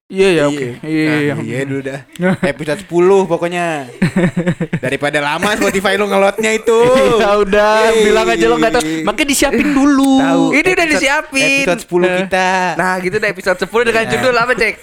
Iya 0.07 0.29
ya, 0.31 0.43
oke. 0.47 0.69
Iya, 0.87 1.15
iya. 1.19 1.35
Nah, 1.35 1.43
iya 1.43 1.61
dulu 1.67 1.81
dah. 1.83 2.01
Episode 2.55 2.79
10 2.87 3.27
pokoknya. 3.27 3.91
Daripada 4.87 5.19
lama 5.19 5.51
Spotify 5.59 5.99
lu 5.99 6.07
ngelotnya 6.07 6.55
itu. 6.55 6.79
Ya 7.27 7.35
udah, 7.35 7.91
Yeay. 7.91 8.07
bilang 8.07 8.27
aja 8.31 8.47
lo 8.47 8.55
gak 8.55 8.79
tahu. 8.79 8.85
Makanya 9.03 9.29
disiapin 9.29 9.67
dulu. 9.75 10.23
Tahu. 10.23 10.45
Ini 10.55 10.63
udah 10.63 10.71
Episode- 10.79 10.93
disiapin. 10.95 11.65
Episode 11.67 11.81
10 11.83 12.19
kita. 12.23 12.49
Nah 12.79 12.93
gitu 13.03 13.17
deh 13.19 13.31
episode 13.35 13.59
10 13.59 13.67
dengan 13.83 14.05
judul 14.07 14.35
apa 14.37 14.53
cek? 14.55 14.75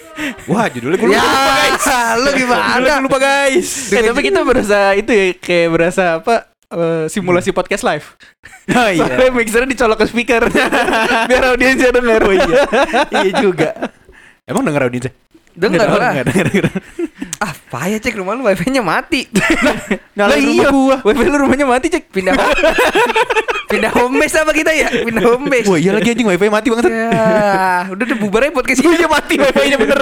Wah, 0.44 0.66
judulnya 0.68 0.96
gue 1.00 1.08
Ya, 1.08 1.24
lupa, 1.24 1.40
guys. 1.40 1.86
lu 2.20 2.30
gimana? 2.36 2.64
Gua 2.76 2.96
lupa, 3.00 3.16
guys. 3.18 3.68
Eh, 3.90 4.02
tapi 4.04 4.20
kita 4.20 4.40
berasa 4.44 4.78
itu 4.92 5.08
ya 5.08 5.26
kayak 5.34 5.68
berasa 5.72 6.04
apa? 6.20 6.36
eh, 6.68 7.04
simulasi 7.08 7.48
podcast 7.48 7.80
live. 7.80 8.06
Oh 8.76 8.88
iya. 8.92 9.08
Soalnya 9.08 9.32
mixernya 9.32 9.68
dicolok 9.72 9.98
ke 10.02 10.06
speaker 10.06 10.42
biar 11.24 11.44
audiensnya 11.48 11.96
denger. 11.96 12.20
Oh 12.20 12.34
iya. 12.34 12.60
iya 13.14 13.32
juga. 13.40 13.70
Emang 14.44 14.60
denger 14.60 14.92
audiensnya? 14.92 15.12
Dengar 15.54 15.86
Nggak 15.86 15.88
lah. 15.88 15.94
denger, 15.94 16.12
nggak 16.12 16.26
denger. 16.28 16.64
Ah, 17.44 17.52
payah 17.68 18.00
cek 18.00 18.16
rumah 18.16 18.32
lu 18.32 18.46
wifi-nya 18.46 18.80
mati. 18.80 19.28
Nyalain 20.16 20.40
rumah 20.48 20.64
gua. 20.72 20.96
Wifi 21.04 21.24
lu 21.28 21.36
rumahnya 21.44 21.66
mati 21.68 21.92
cek. 21.92 22.08
Pindah 22.08 22.32
pindah 23.70 23.90
home 23.92 24.16
base 24.16 24.40
apa 24.40 24.54
kita 24.56 24.72
ya? 24.72 24.88
Pindah 25.04 25.20
home 25.28 25.52
base. 25.52 25.68
Wah, 25.68 25.76
iya 25.76 25.92
lagi 25.92 26.14
anjing 26.14 26.24
wifi 26.24 26.48
mati 26.48 26.72
banget. 26.72 26.88
Ya, 26.88 27.84
udah 27.92 28.04
udah 28.06 28.16
bubar 28.16 28.48
aja 28.48 28.52
podcast 28.54 28.80
ini. 28.80 28.96
Iya 28.96 29.08
mati 29.12 29.34
wifi-nya 29.36 29.76
bener. 29.76 29.98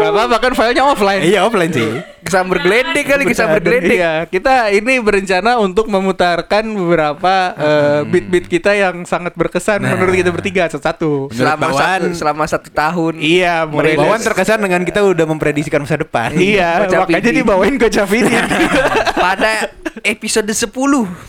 Gak 0.00 0.10
apa-apa 0.10 0.36
kan 0.40 0.52
filenya 0.56 0.82
offline. 0.88 1.20
Iya, 1.20 1.44
offline 1.44 1.72
sih. 1.74 1.90
Kesamber 2.26 2.58
geledek 2.58 3.04
kali, 3.06 3.22
kesamber 3.24 3.60
geledek. 3.60 3.96
Iya, 3.96 4.12
kita 4.26 4.54
ini 4.68 4.98
berencana 4.98 5.56
untuk 5.56 5.86
memutarkan 5.86 6.66
beberapa 6.66 7.34
eh, 7.54 8.00
beat-beat 8.04 8.46
kita 8.46 8.74
yang 8.74 9.02
sangat 9.02 9.32
berkesan 9.32 9.78
Nah. 9.78 9.94
menurut 9.94 10.12
kita 10.12 10.30
bertiga 10.30 10.66
satu-satu. 10.66 11.30
Selama 11.30 11.62
Bawan- 11.64 11.78
satu, 11.78 12.06
selama 12.12 12.44
satu 12.44 12.68
tahun. 12.68 13.14
Iya, 13.16 13.62
mulai 13.64 13.94
Bawan 13.94 14.18
terkesan 14.18 14.58
dengan 14.58 14.82
kita 14.82 15.00
udah 15.00 15.22
memprediksikan 15.24 15.80
masa 15.80 15.96
depan. 15.96 16.34
Iya, 16.34 16.82
Kocak 16.82 17.06
makanya 17.06 17.30
ini. 17.30 17.38
dibawain 17.40 17.74
ke 17.76 17.86
Cavini. 17.86 18.34
Pada 19.16 19.70
episode 20.02 20.50
10 20.50 20.66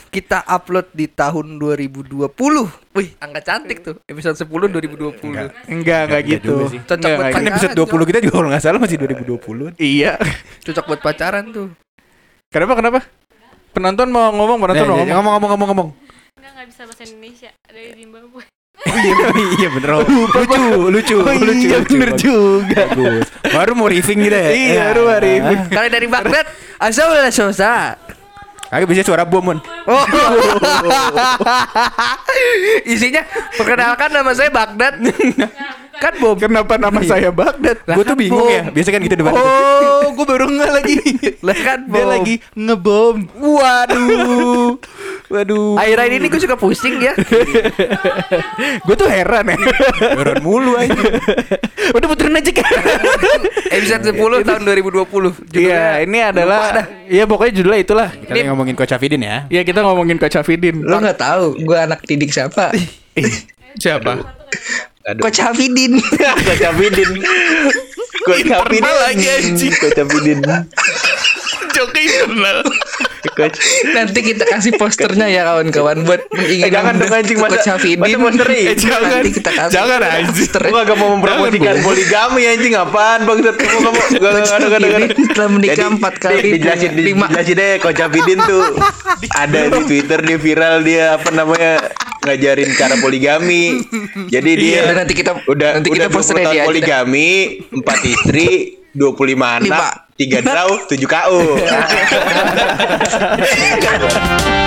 kita 0.10 0.42
upload 0.44 0.90
di 0.92 1.06
tahun 1.06 1.56
2020. 1.56 2.26
Wih, 2.98 3.14
angka 3.22 3.42
cantik 3.46 3.86
tuh. 3.86 3.96
Episode 4.10 4.34
10 4.34 4.50
2020. 4.50 5.22
Enggak. 5.22 5.22
Enggak, 5.22 5.52
enggak 5.70 6.02
Enggak 6.10 6.22
gitu. 6.26 6.50
juga 6.50 6.66
sih. 6.74 6.80
Cocok 6.82 6.98
Enggak, 6.98 7.14
buat 7.14 7.22
enggak 7.22 7.36
Kan 7.38 7.42
gitu. 7.46 7.52
episode 7.54 7.74
20 7.78 8.10
kita 8.10 8.20
juga 8.26 8.34
kalau 8.34 8.48
nggak 8.50 8.64
salah 8.66 8.80
masih 8.82 8.98
2020. 8.98 9.78
Iya. 9.78 10.14
Cocok 10.66 10.86
buat 10.90 11.02
pacaran 11.06 11.46
tuh. 11.54 11.68
Kenapa 12.50 12.74
kenapa? 12.74 13.00
Penonton 13.70 14.08
mau 14.10 14.34
ngomong, 14.34 14.58
penonton 14.58 14.86
mau 14.88 14.98
ngomong. 14.98 15.14
ngomong 15.14 15.34
ngomong 15.38 15.50
ngomong 15.54 15.68
ngomong. 15.70 15.90
Enggak 16.34 16.52
nggak 16.58 16.68
bisa 16.68 16.82
bahasa 16.90 17.04
Indonesia 17.06 17.50
dari 17.64 17.84
Zimbabwe. 17.94 18.44
iya 18.88 19.16
iya 19.58 19.68
bener 19.74 19.90
oh. 19.98 20.02
lucu 20.06 20.70
lucu 20.94 21.18
Oh 21.18 21.34
lucu 21.34 21.66
iya, 21.66 21.82
lucu, 21.82 21.98
bener 21.98 22.14
bagus. 22.14 22.22
juga. 22.22 22.82
bagus 22.94 23.26
baru 23.50 23.72
mau 23.74 23.90
riffing 23.90 24.22
gitu 24.22 24.38
ya 24.38 24.50
Iya, 24.54 24.82
baru 24.94 25.02
mau 25.02 25.18
riffing. 25.18 25.60
Kalian 25.74 25.92
dari 25.92 26.08
Baghdad, 26.08 26.46
asal 26.78 27.10
udah 27.10 27.34
sosa. 27.34 27.98
Kagak 28.68 28.88
bisa 28.88 29.02
suara 29.02 29.24
bom 29.24 29.40
mon 29.42 29.60
Oh. 29.88 30.04
Isinya 32.86 33.24
perkenalkan 33.56 34.10
nama 34.12 34.32
saya 34.32 34.52
Baghdad. 34.52 35.00
kan 36.04 36.14
bom. 36.20 36.36
Kenapa 36.36 36.76
nama 36.76 37.00
saya 37.02 37.32
Baghdad? 37.32 37.82
Lah 37.84 37.96
gue 37.96 38.04
tuh 38.04 38.12
kan 38.12 38.20
bingung 38.20 38.44
bom. 38.44 38.52
ya 38.52 38.64
biasa 38.68 38.90
kan 38.92 39.00
gitu 39.02 39.16
debat 39.16 39.34
Oh, 39.34 40.12
gue 40.12 40.26
baru 40.28 40.46
nggak 40.46 40.72
lagi. 40.74 40.98
Lah 41.48 41.58
kan 41.58 41.80
Dia 41.84 41.94
bom. 41.96 42.08
lagi 42.10 42.36
ngebom. 42.54 43.16
waduh 43.34 44.76
waduh 45.28 45.76
Akhir-akhir 45.76 46.14
ini 46.18 46.28
gue 46.32 46.42
suka 46.42 46.56
pusing 46.56 47.04
ya. 47.04 47.14
gue 48.88 48.96
tuh 48.96 49.10
heran 49.12 49.52
ya. 49.52 49.58
Turun 50.16 50.40
mulu 50.40 50.80
aja 50.80 50.96
Udah 51.92 52.08
puterin 52.08 52.40
aja 52.40 52.52
kan. 52.56 52.72
Episode 53.76 54.16
10 54.16 54.48
tahun 54.48 54.62
2020. 54.64 55.52
Judulnya 55.52 55.60
Iya, 55.60 55.86
ini 56.08 56.18
adalah 56.24 56.88
Iya 57.08 57.24
pokoknya 57.28 57.54
judulnya 57.60 57.80
itulah. 57.84 58.10
kita 58.12 58.32
lagi 58.34 58.48
ngomongin 58.52 58.76
Coach 58.80 58.94
Afidin 58.96 59.22
ya 59.24 59.38
Iya 59.52 59.62
kita 59.68 59.80
ngomongin 59.84 60.18
Coach 60.20 60.38
Hafidin. 60.40 60.84
Lo 60.84 60.98
nggak 61.00 61.20
tahu 61.20 61.60
gue 61.60 61.78
anak 61.78 62.04
didik 62.08 62.32
siapa? 62.32 62.72
Siapa? 63.84 64.18
Coach 65.22 65.40
Hafidin. 65.40 66.02
Coach 66.02 66.64
Abidin 66.66 67.10
Coach 68.28 68.44
lagi, 69.08 69.24
anjing. 69.24 69.72
Coach 69.72 70.00
Abidin 70.04 70.40
Joki 71.72 72.02
internal. 72.10 72.66
Coach. 73.30 73.58
Nanti 73.88 74.20
kita 74.24 74.44
kasih 74.44 74.74
posternya 74.76 75.28
ya 75.28 75.46
kawan-kawan 75.46 76.02
buat 76.04 76.22
Eh 76.24 76.32
mengingat 76.32 76.70
jangan 76.72 76.94
dong 76.96 77.12
anjing 77.12 77.38
masa 77.38 77.52
Coach 77.52 77.68
Hafidin. 77.70 78.00
Masa 78.00 78.18
posternya 78.18 78.58
Eh, 78.58 78.76
jangan. 78.76 79.10
Nanti 79.12 79.30
kita 79.32 79.52
kasih 79.52 79.74
Jangan, 79.74 80.00
anjing. 80.02 80.28
posternya. 80.48 80.72
Gua 80.72 80.82
gak 80.84 80.98
mau 80.98 81.10
mempromosikan 81.14 81.76
poligami 81.82 82.42
anjing. 82.48 82.74
Apaan 82.74 83.20
bangsat? 83.24 83.56
Kamu 83.56 83.78
kamu 83.84 84.00
Hafidin 84.10 85.02
telah 85.28 85.50
menikah 85.50 85.88
empat 85.88 86.14
kali, 86.18 86.40
dijelasin 86.52 86.92
punya 86.92 87.04
lima. 87.04 87.26
dijelasin 87.28 87.54
deh 87.54 87.72
Coach 87.78 88.00
Abidin 88.00 88.40
tuh. 88.40 88.64
Ada 89.30 89.60
di 89.68 89.80
Twitter 89.84 90.20
dia 90.20 90.38
viral 90.38 90.76
dia 90.82 91.06
apa 91.14 91.30
namanya 91.30 91.74
ngajarin 92.24 92.70
cara 92.74 92.96
poligami. 92.98 93.82
Jadi 94.28 94.52
dia 94.56 94.82
Udah, 94.84 94.96
nanti 94.96 95.14
kita- 95.14 95.46
udah 95.46 95.70
nanti 95.76 95.90
udah 95.90 95.98
kita 96.00 96.08
posternya 96.10 96.44
20 96.44 96.48
tahun 96.48 96.56
dia 96.56 96.66
poligami 96.66 97.30
empat 97.72 98.00
istri 98.04 98.48
25 98.92 99.62
anak 99.62 100.07
Tiga 100.18 100.42
draw 100.42 100.70
7 100.90 101.06
KU 101.06 101.42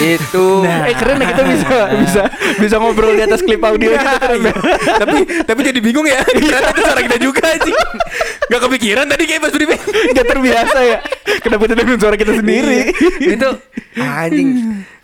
Itu. 0.00 0.64
Eh 0.64 0.94
keren 0.94 1.16
ya 1.16 1.26
kita 1.28 1.42
bisa 1.44 1.68
bisa 1.94 2.22
bisa 2.56 2.74
ngobrol 2.76 3.12
di 3.12 3.22
atas 3.22 3.40
klip 3.40 3.60
audio 3.60 3.90
gitu 3.90 4.06
keren 4.16 4.40
ya. 4.42 4.54
tapi 4.96 5.16
tapi 5.42 5.60
jadi 5.62 5.78
bingung 5.78 6.04
ya 6.04 6.24
ternyata 6.24 6.70
itu 6.70 6.82
suara 6.82 7.02
kita 7.02 7.18
juga 7.18 7.42
anjing 7.46 7.76
Gak 8.48 8.60
kepikiran 8.60 9.04
tadi 9.06 9.24
kayak 9.24 9.40
pas 9.40 9.52
briefing 9.52 9.82
Gak 10.10 10.26
terbiasa 10.26 10.78
ya. 10.82 10.98
Kenapa 11.38 11.62
kita 11.62 11.74
dengan 11.76 11.96
suara 11.96 12.16
kita 12.16 12.32
sendiri? 12.34 12.90
itu 13.20 13.48
anjing 13.94 14.48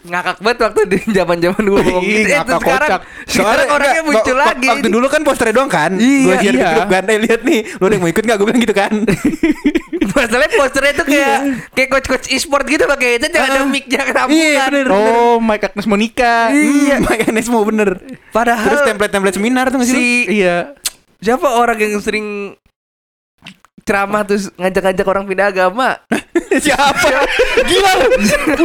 ngakak 0.06 0.38
banget 0.38 0.58
waktu 0.62 0.80
di 0.86 0.98
zaman-zaman 1.10 1.58
dulu 1.60 1.82
ngomong 1.82 1.98
gitu. 2.00 2.22
Eh, 2.22 2.30
ngakak 2.32 2.56
sekarang, 2.56 2.88
kocak. 2.88 3.00
sekarang 3.26 3.66
orangnya 3.68 3.90
enggak, 3.92 4.06
muncul 4.06 4.32
wa- 4.32 4.42
lagi. 4.44 4.68
Waktu 4.70 4.88
dulu 4.88 5.06
kan 5.08 5.20
posternya 5.20 5.50
doang 5.52 5.66
kan 5.68 5.90
Iya, 5.92 6.22
Gue 6.22 6.34
iya. 6.46 6.68
grup 6.72 6.88
kan 6.88 7.02
Eh 7.04 7.18
lihat 7.20 7.40
nih 7.42 7.60
Lu 7.74 7.82
ada 7.82 7.92
yang 7.92 8.02
mau 8.06 8.10
ikut 8.10 8.22
gak 8.22 8.36
Gue 8.38 8.46
bilang 8.46 8.62
gitu 8.62 8.70
kan 8.72 8.92
Masalahnya 10.16 10.56
posternya 10.56 10.92
tuh 10.94 11.06
kayak 11.06 11.38
kayak 11.70 11.88
coach-coach 11.90 12.26
e-sport 12.28 12.64
gitu 12.64 12.84
pakai 12.84 13.08
headset 13.14 13.30
yang 13.30 13.44
ada 13.46 13.60
Ah. 13.60 13.66
mic 13.66 13.84
jangan 13.84 14.26
Iya 14.26 14.64
bener 14.66 14.86
Oh, 14.88 15.36
Mike 15.38 15.64
Agnes 15.66 15.84
Monica. 15.84 16.48
Iya 16.50 16.96
Makanya 16.98 17.42
semua 17.42 17.62
bener 17.62 18.00
Padahal 18.30 18.64
Terus 18.66 18.82
template-template 18.82 19.36
seminar 19.36 19.68
tuh 19.68 19.78
gak 19.78 19.86
sih 19.86 19.92
lu? 19.92 20.00
si 20.00 20.08
Iya. 20.34 20.72
Siapa 21.18 21.48
orang 21.50 21.76
yang 21.76 21.96
sering 21.98 22.56
ceramah 23.82 24.20
terus 24.20 24.50
ngajak-ngajak 24.52 25.06
orang 25.06 25.24
pindah 25.24 25.46
agama? 25.46 25.94
Siapa? 26.56 27.06
Gila 27.62 27.90
lu. 27.94 28.08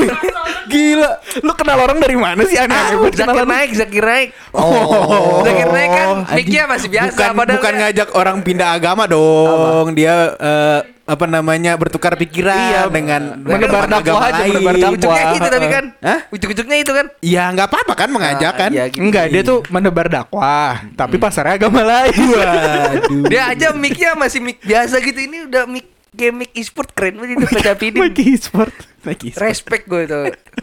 Gila. 0.72 1.12
Lu 1.40 1.52
kenal 1.54 1.78
orang 1.80 2.00
dari 2.00 2.16
mana 2.16 2.42
sih 2.42 2.56
aneh 2.56 2.74
Ah, 2.74 2.90
Zakir 3.08 3.46
naik, 3.46 3.70
Zakir 3.72 4.02
naik. 4.02 4.30
Oh. 4.52 5.44
Zakir 5.44 5.70
naik 5.70 5.90
kan 5.90 6.08
mic-nya 6.32 6.64
masih 6.66 6.90
biasa 6.90 7.14
bukan 7.14 7.32
padahal 7.36 7.56
bukan 7.56 7.70
kan- 7.70 7.80
ngajak 7.84 8.10
orang 8.12 8.38
pindah 8.42 8.70
agama 8.74 9.04
dong. 9.06 9.94
Dia 9.94 10.16
eh, 10.34 10.80
apa 11.12 11.26
namanya 11.26 11.76
bertukar 11.76 12.16
pikiran 12.16 12.56
Iya, 12.56 12.82
dengan 12.88 13.36
menebar 13.38 13.84
dakwah 13.86 14.22
aja, 14.26 14.44
menebar 14.46 14.76
dakwah. 14.80 15.36
Itu 15.36 15.48
tapi 15.50 15.68
kan. 15.68 15.86
Hah? 16.00 16.20
Ujuk-ujuknya 16.30 16.78
itu 16.80 16.92
kan. 16.92 17.06
Ya 17.20 17.44
nggak 17.48 17.68
apa-apa 17.68 17.94
kan 17.94 18.10
mengajak 18.10 18.54
kan? 18.56 18.70
Ah, 18.70 18.76
iya, 18.78 18.86
gitu. 18.88 19.04
Enggak, 19.04 19.26
dia 19.28 19.42
tuh 19.42 19.60
menebar 19.68 20.08
dakwah, 20.08 20.88
tapi 20.94 21.16
pasarnya 21.18 21.60
agama 21.60 21.84
lain. 21.84 22.16
Waduh. 22.32 23.28
Dia 23.28 23.52
aja 23.52 23.68
mic-nya 23.72 24.16
masih 24.16 24.40
mic 24.40 24.58
biasa 24.62 24.98
gitu. 24.98 25.20
Ini 25.20 25.46
udah 25.46 25.68
mic 25.68 25.86
kayak 26.12 26.34
mic 26.34 26.52
e-sport 26.54 26.92
keren 26.92 27.16
banget 27.18 27.36
itu 27.38 27.46
kecapidin. 27.50 28.00
Lagi 28.02 28.26
sport. 28.42 28.74
Lagi. 29.02 29.34
Respect 29.34 29.84
gue 29.86 30.02
itu. 30.04 30.20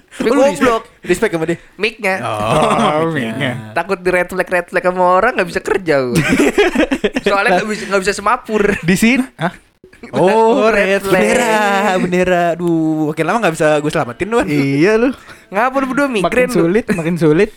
Tapi 0.09 0.31
Oh, 0.31 0.51
goblok 0.51 0.83
Respect 1.01 1.31
sama 1.31 1.45
dia. 1.45 1.59
mic-nya. 1.75 2.15
Oh, 2.23 3.11
mic-nya. 3.11 3.71
Takut 3.71 3.99
di 3.99 4.09
red 4.09 4.27
flag 4.27 4.47
red 4.47 4.67
flag 4.67 4.83
sama 4.83 5.05
orang 5.05 5.37
nggak 5.37 5.49
bisa 5.49 5.61
kerja 5.61 5.95
gue. 6.01 6.17
Soalnya 7.23 7.51
nggak 7.57 7.69
bisa 7.69 7.83
nggak 7.87 8.03
bisa 8.03 8.15
semapur. 8.15 8.63
Di 8.79 8.95
sini? 8.95 9.23
Hah? 9.37 9.53
Oh, 10.15 10.71
red 10.71 10.99
red 10.99 11.03
flag. 11.03 11.21
bendera, 11.21 11.59
bendera. 11.99 12.43
Aduh, 12.55 13.11
makin 13.11 13.25
lama 13.27 13.39
nggak 13.43 13.55
bisa 13.59 13.67
gue 13.79 13.91
selamatin 13.91 14.27
lu. 14.27 14.39
Iya 14.43 14.93
lu. 14.95 15.09
Ngapa 15.49 15.77
lu 15.77 15.87
berdua 15.91 16.07
Makin 16.07 16.23
migrain 16.23 16.49
lu? 16.49 16.57
sulit, 16.65 16.85
makin 16.93 17.15
sulit. 17.17 17.51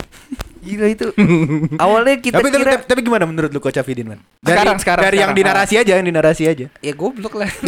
Gila 0.62 0.88
itu. 0.88 1.10
Awalnya 1.84 2.18
kita 2.18 2.38
tapi, 2.38 2.50
kira 2.50 2.72
tapi, 2.78 2.86
tapi 2.86 3.00
gimana 3.02 3.26
menurut 3.26 3.50
lu 3.50 3.58
Coach 3.58 3.78
Afidin 3.78 4.06
man? 4.08 4.20
Sekarang, 4.42 4.78
sekarang, 4.78 5.04
dari 5.04 5.18
yang 5.18 5.34
sekarang. 5.34 5.54
dinarasi 5.54 5.74
aja, 5.78 5.92
yang 5.98 6.06
dinarasi 6.06 6.44
aja. 6.46 6.66
ya 6.76 6.94
goblok 6.94 7.34
lah. 7.36 7.50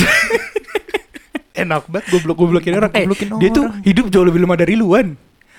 Enak 1.53 1.85
banget 1.85 2.05
goblok-goblokin 2.09 2.73
orang. 2.73 2.91
Eh, 2.91 3.05
Goblokin 3.05 3.27
dia 3.37 3.49
tuh 3.49 3.65
orang. 3.69 3.85
hidup 3.85 4.05
jauh 4.09 4.25
lebih 4.25 4.41
lama 4.41 4.57
dari 4.57 4.73
luan. 4.73 5.13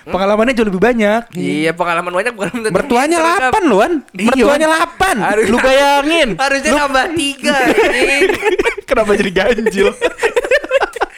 Pengalamannya 0.05 0.53
jauh 0.53 0.69
lebih 0.69 0.77
banyak. 0.77 1.21
iya 1.33 1.73
pengalaman 1.73 2.13
banyak 2.13 2.33
pengalaman 2.33 2.69
Mertuanya 2.69 3.17
pinter, 3.17 3.41
Gap. 3.41 3.53
8 3.57 3.65
loan. 3.65 3.91
Iya, 4.13 4.29
Mertuanya 4.29 4.67
Wan. 4.69 4.79
8. 5.01 5.17
Harus- 5.17 5.49
Lu 5.49 5.57
bayangin. 5.57 6.29
Harusnya 6.37 6.71
nambah 6.77 7.05
tiga 7.17 7.53
anjing. 7.57 8.21
Kenapa 8.89 9.11
jadi 9.17 9.31
ganjil? 9.33 9.87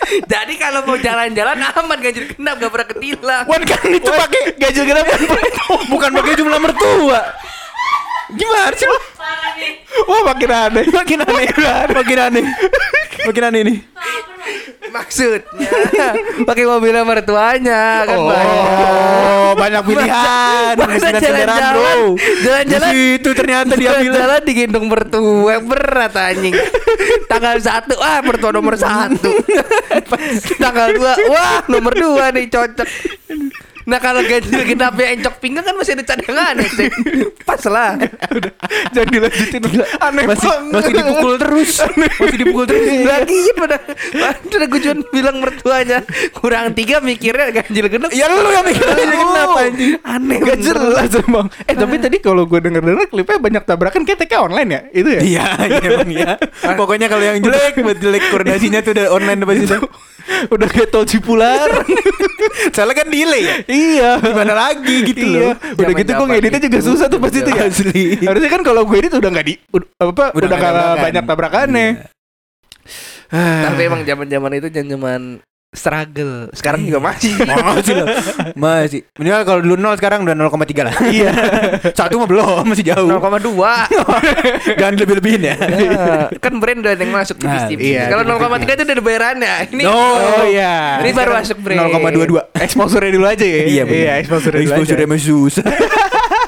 Jadi 0.07 0.55
kalau 0.55 0.87
mau 0.87 0.95
jalan-jalan 0.95 1.59
aman 1.67 1.99
ganjil 1.99 2.31
genap 2.31 2.55
gak 2.57 2.71
pernah 2.71 2.87
ketilang. 2.87 3.43
Wan 3.43 3.61
kan 3.67 3.83
itu 3.85 4.07
pakai 4.07 4.41
ganjil 4.55 4.83
kenapa? 4.87 5.13
bukan 5.91 6.09
pakai 6.15 6.33
jumlah 6.39 6.59
mertua. 6.63 7.21
Gimana 8.27 8.71
sih? 8.71 8.87
lu? 8.87 8.97
Wah, 10.07 10.21
makin 10.31 10.47
aneh. 10.47 10.83
Makin 10.87 11.19
aneh, 11.23 11.47
makin 11.91 12.17
aneh. 12.19 12.45
Makin 13.23 13.43
aneh 13.51 13.61
nih. 13.67 13.77
Maksudnya 14.87 16.07
pakai 16.47 16.63
mobilnya 16.63 17.03
mertuanya 17.03 18.07
kan 18.07 18.17
banyak. 18.17 18.67
Oh, 18.87 19.51
banyak 19.59 19.81
pilihan. 19.83 20.73
Masa 20.79 21.09
jalan-jalan. 21.19 21.97
Jalan-jalan 22.41 22.91
Itu 23.19 23.29
ternyata 23.35 23.73
dia. 23.75 23.99
Jalan 23.99 24.41
digendong 24.47 24.87
mertua 24.87 25.59
berat 25.59 26.13
anjing. 26.15 26.55
Tanggal 27.27 27.59
satu 27.59 27.99
wah 27.99 28.19
mertua 28.23 28.51
nomor 28.55 28.79
satu. 28.79 29.27
Tanggal 30.63 30.95
dua 30.95 31.13
wah 31.27 31.59
nomor 31.67 31.93
dua 31.93 32.31
nih 32.31 32.47
cocok. 32.47 32.87
Nah 33.87 34.03
kalau 34.03 34.19
ganjil 34.19 34.67
genapnya 34.67 35.15
encok 35.15 35.35
pinggang 35.39 35.63
kan 35.63 35.71
masih 35.73 35.95
ada 35.95 36.03
cadangan 36.03 36.59
ya. 36.61 36.67
Cek. 36.67 36.91
Pas 37.47 37.63
lah. 37.71 37.95
Jangan 38.91 39.07
dilanjutin. 39.07 39.61
Aneh 40.03 40.23
Masih 40.27 40.47
banget. 40.51 40.73
masih 40.75 40.91
dipukul 40.91 41.33
terus. 41.39 41.71
Masih 42.19 42.37
dipukul 42.37 42.65
terus. 42.67 42.83
Lagi 43.07 43.39
pada 43.55 43.77
Udah 44.47 44.67
gue 44.67 44.81
cuma 44.81 45.05
bilang 45.13 45.37
mertuanya 45.37 46.01
Kurang 46.33 46.73
tiga 46.73 46.97
mikirnya 46.97 47.53
ganjil 47.53 47.85
genap 47.87 48.09
Ya 48.09 48.25
lu 48.25 48.41
yang 48.49 48.65
mikir 48.65 48.83
ganjil 48.83 49.11
genap, 49.13 49.49
anjing. 49.55 49.91
Aneh 50.03 50.37
Gak 50.43 50.59
jelas 50.59 51.09
emang. 51.23 51.47
Eh 51.63 51.75
tapi 51.77 51.95
tadi 51.97 52.17
kalau 52.19 52.43
gue 52.43 52.59
denger 52.59 52.83
denger 52.83 53.07
klipnya 53.07 53.37
banyak 53.39 53.63
tabrakan 53.63 54.01
kayak 54.03 54.19
TK 54.27 54.33
online 54.43 54.69
ya? 54.69 54.81
Itu 54.91 55.09
ya? 55.13 55.21
Iya, 55.23 55.45
iya 55.63 55.79
emang 55.87 56.09
iya. 56.11 56.31
Pokoknya 56.75 57.07
kalau 57.07 57.23
yang 57.23 57.39
jelek, 57.39 57.79
buat 57.79 57.97
jelek 57.97 58.23
koordinasinya 58.33 58.79
tuh 58.83 58.91
udah 58.97 59.05
online 59.13 59.39
pasti. 59.47 59.65
Udah 60.49 60.67
kayak 60.67 60.89
tol 60.89 61.03
Cipular. 61.03 61.67
Soalnya 62.75 62.95
kan 62.95 63.07
delay 63.07 63.41
ya. 63.43 63.55
iya. 63.67 64.11
Gimana 64.19 64.53
lagi 64.53 64.95
gitu 65.07 65.23
Iya. 65.23 65.33
loh. 65.33 65.53
Udah 65.77 65.93
gitu 65.95 66.11
gue 66.11 66.27
ngeditnya 66.29 66.61
juga 66.63 66.79
susah 66.81 67.07
tuh 67.07 67.19
pasti 67.19 67.39
tuh 67.41 67.53
ya. 67.53 67.65
Asli. 67.67 68.03
Harusnya 68.21 68.49
kan 68.51 68.61
kalau 68.61 68.81
gue 68.83 68.97
edit 68.97 69.13
udah 69.13 69.29
nggak 69.29 69.45
di 69.45 69.53
apa 69.97 70.25
Udah 70.33 70.47
udah, 70.47 70.49
tabrakan. 70.49 70.97
banyak 71.01 71.23
tabrakannya. 71.25 71.87
Tapi 73.27 73.81
emang 73.83 74.01
zaman-zaman 74.03 74.51
itu 74.55 74.67
zaman 74.71 75.21
struggle. 75.77 76.49
Sekarang 76.51 76.83
juga 76.83 76.99
masih. 76.99 77.31
Masih 77.67 77.93
lah. 77.93 78.07
Masih. 78.53 79.01
Minimal 79.15 79.41
kalau 79.45 79.59
dulu 79.61 79.75
0 79.77 79.93
sekarang 79.95 80.19
udah 80.25 80.33
0,3 80.33 80.87
lah. 80.87 80.95
Iya. 81.05 81.31
Satu 81.97 82.17
mah 82.17 82.27
belum, 82.27 82.63
masih 82.65 82.85
jauh. 82.85 83.07
0,2. 83.07 83.53
Jangan 84.81 84.93
lebih-lebihin 84.97 85.41
ya. 85.45 85.55
Ya, 85.57 86.05
kan 86.41 86.57
brand 86.57 86.81
udah 86.81 86.91
ada 86.97 87.01
yang 87.01 87.13
masuk 87.13 87.37
Nah, 87.37 87.43
tipis-tipis. 87.45 87.85
iya, 87.85 88.09
Kalau 88.09 88.23
tipis-tipis. 88.25 88.65
0,3 88.65 88.75
itu 88.75 88.83
udah 88.83 88.95
ada 88.97 89.03
bayarannya. 89.05 89.53
Ini 89.71 89.83
Oh, 89.85 90.43
iya. 90.49 90.75
Ini 91.05 91.09
baru 91.13 91.31
masuk 91.37 91.57
brand. 91.61 91.79
0,22. 91.93 92.41
Exposure 92.57 93.07
dulu 93.07 93.25
aja 93.29 93.45
ya. 93.45 93.61
Iya, 93.67 93.81
bener. 93.85 94.01
Iya, 94.01 94.13
exposure 94.25 94.57
dulu 94.57 95.03
emang 95.05 95.21
susah. 95.21 95.65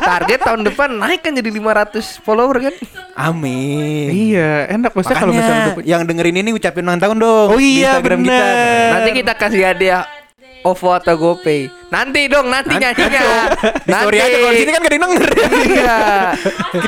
Target 0.09 0.39
tahun 0.41 0.61
depan 0.65 0.89
naik 0.97 1.21
kan 1.21 1.31
jadi 1.37 1.49
500 1.53 2.25
follower 2.25 2.57
kan? 2.57 2.73
Amin. 3.13 4.09
Iya, 4.09 4.73
enak 4.73 4.91
maksudnya 4.97 5.19
kalau 5.21 5.33
misalnya 5.37 5.77
yang 5.85 6.01
dengerin 6.09 6.41
ini 6.41 6.49
ucapin 6.57 6.81
ulang 6.81 6.97
tahun 6.97 7.21
dong. 7.21 7.47
Oh 7.53 7.59
di 7.61 7.85
iya, 7.85 8.01
Instagram 8.01 8.19
kita. 8.25 8.33
bener. 8.33 8.89
Nanti 8.97 9.09
kita 9.13 9.33
kasih 9.37 9.61
hadiah 9.69 10.03
OVO 10.65 10.89
atau 10.91 11.13
GoPay. 11.15 11.71
Nanti 11.93 12.21
dong, 12.27 12.49
nanti 12.51 12.73
nyanyinya. 12.75 13.23
Di 13.85 13.91
story 13.93 14.17
aja 14.17 14.35
kalau 14.41 14.53
di 14.53 14.59
sini 14.59 14.71
kan 14.73 14.79
gak 14.81 14.89
ada 14.89 14.95
yang 14.97 15.05
denger. 15.05 15.23
Iya. 15.69 15.99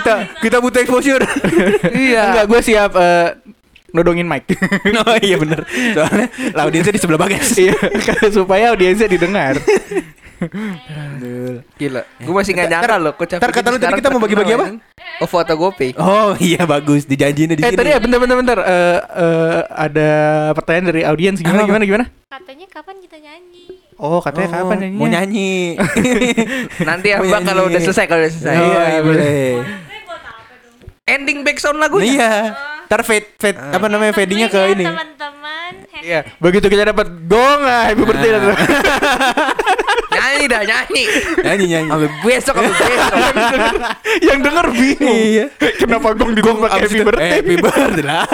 kita 0.02 0.14
kita 0.44 0.58
butuh 0.60 0.80
exposure. 0.82 1.24
Iya. 1.94 2.24
enggak 2.34 2.46
gue 2.50 2.60
siap 2.66 2.92
eh, 2.98 3.28
nodongin 3.96 4.28
mic. 4.28 4.50
oh 5.08 5.18
iya 5.24 5.38
bener. 5.40 5.62
Soalnya 5.96 6.28
lah 6.52 6.64
audiensnya 6.68 6.94
di 6.96 7.02
sebelah 7.02 7.20
bagas. 7.22 7.48
Iya, 7.56 7.76
supaya 8.36 8.76
audiensnya 8.76 9.08
didengar. 9.08 9.56
Gila. 11.76 12.02
Gue 12.18 12.34
masih 12.34 12.52
gak 12.52 12.68
nyangka 12.68 12.96
loh. 12.98 13.14
Ntar 13.14 13.50
kata 13.52 13.68
lu 13.68 13.78
tadi 13.78 13.94
kita 13.96 14.10
mau 14.10 14.20
bagi-bagi 14.20 14.54
apa? 14.54 14.66
OVO 15.22 15.38
atau 15.38 15.56
GoPay. 15.56 15.94
Oh 15.96 16.34
iya 16.36 16.66
bagus 16.66 17.06
dijanjiin 17.06 17.54
di 17.54 17.62
Eh 17.62 17.70
sini. 17.70 17.78
tadi 17.78 17.90
ya 17.90 18.00
bentar 18.00 18.18
bentar 18.18 18.34
bentar 18.36 18.58
Eh, 18.60 18.98
eh, 18.98 19.60
ada 19.70 20.10
pertanyaan 20.54 20.86
dari 20.88 21.02
audiens 21.04 21.38
gimana 21.38 21.62
gimana 21.64 21.84
gimana? 21.84 22.06
Katanya 22.26 22.66
kapan 22.68 22.96
kita 23.00 23.18
nyanyi? 23.18 23.66
Oh 23.96 24.18
katanya 24.18 24.50
Oh, 24.50 24.54
kapan 24.66 24.78
nyanyinya? 24.82 24.98
Mau 25.02 25.08
nyanyi. 25.08 25.54
Nanti 26.82 27.08
ya 27.08 27.18
Mbak 27.20 27.42
kalau 27.44 27.64
nyanyi. 27.64 27.72
udah 27.72 27.82
selesai 27.84 28.06
kalau 28.06 28.22
udah 28.22 28.32
selesai. 28.32 28.56
Oh, 28.56 28.66
Iya, 28.66 28.82
iya 28.88 29.02
boleh. 29.04 29.30
Dong? 29.54 29.66
Ending 31.04 31.40
backsound 31.44 31.78
lagunya. 31.78 32.08
Iya. 32.08 32.32
Ntar 32.92 33.08
fade 33.08 33.24
fade 33.40 33.56
apa 33.56 33.88
namanya 33.88 34.12
fadingnya 34.12 34.52
ke 34.52 34.60
ya, 34.60 34.76
ini. 34.76 34.84
Teman-teman. 34.84 35.72
Iya, 36.04 36.20
begitu 36.44 36.68
kita 36.68 36.92
dapat 36.92 37.08
gong 37.24 37.64
ah, 37.64 37.88
happy 37.88 38.04
birthday 38.04 38.36
dah. 38.36 38.42
Nyanyi 40.12 40.46
dah, 40.52 40.62
nyanyi. 40.68 41.04
Nyanyi 41.40 41.66
nyanyi. 41.72 41.88
Sampai 41.88 42.12
besok 42.20 42.54
sampai 42.60 42.74
besok. 42.76 43.20
Yang 44.28 44.40
denger 44.44 44.66
bingung. 44.76 45.08
Iya. 45.24 45.46
Kenapa 45.80 46.08
gong 46.20 46.36
di 46.36 46.44
gong 46.44 46.60
pakai 46.68 46.84
happy 46.84 46.98
itu, 47.00 47.08
birthday? 47.08 47.32
Happy 47.32 47.56
birthday 47.64 48.04
lah. 48.04 48.28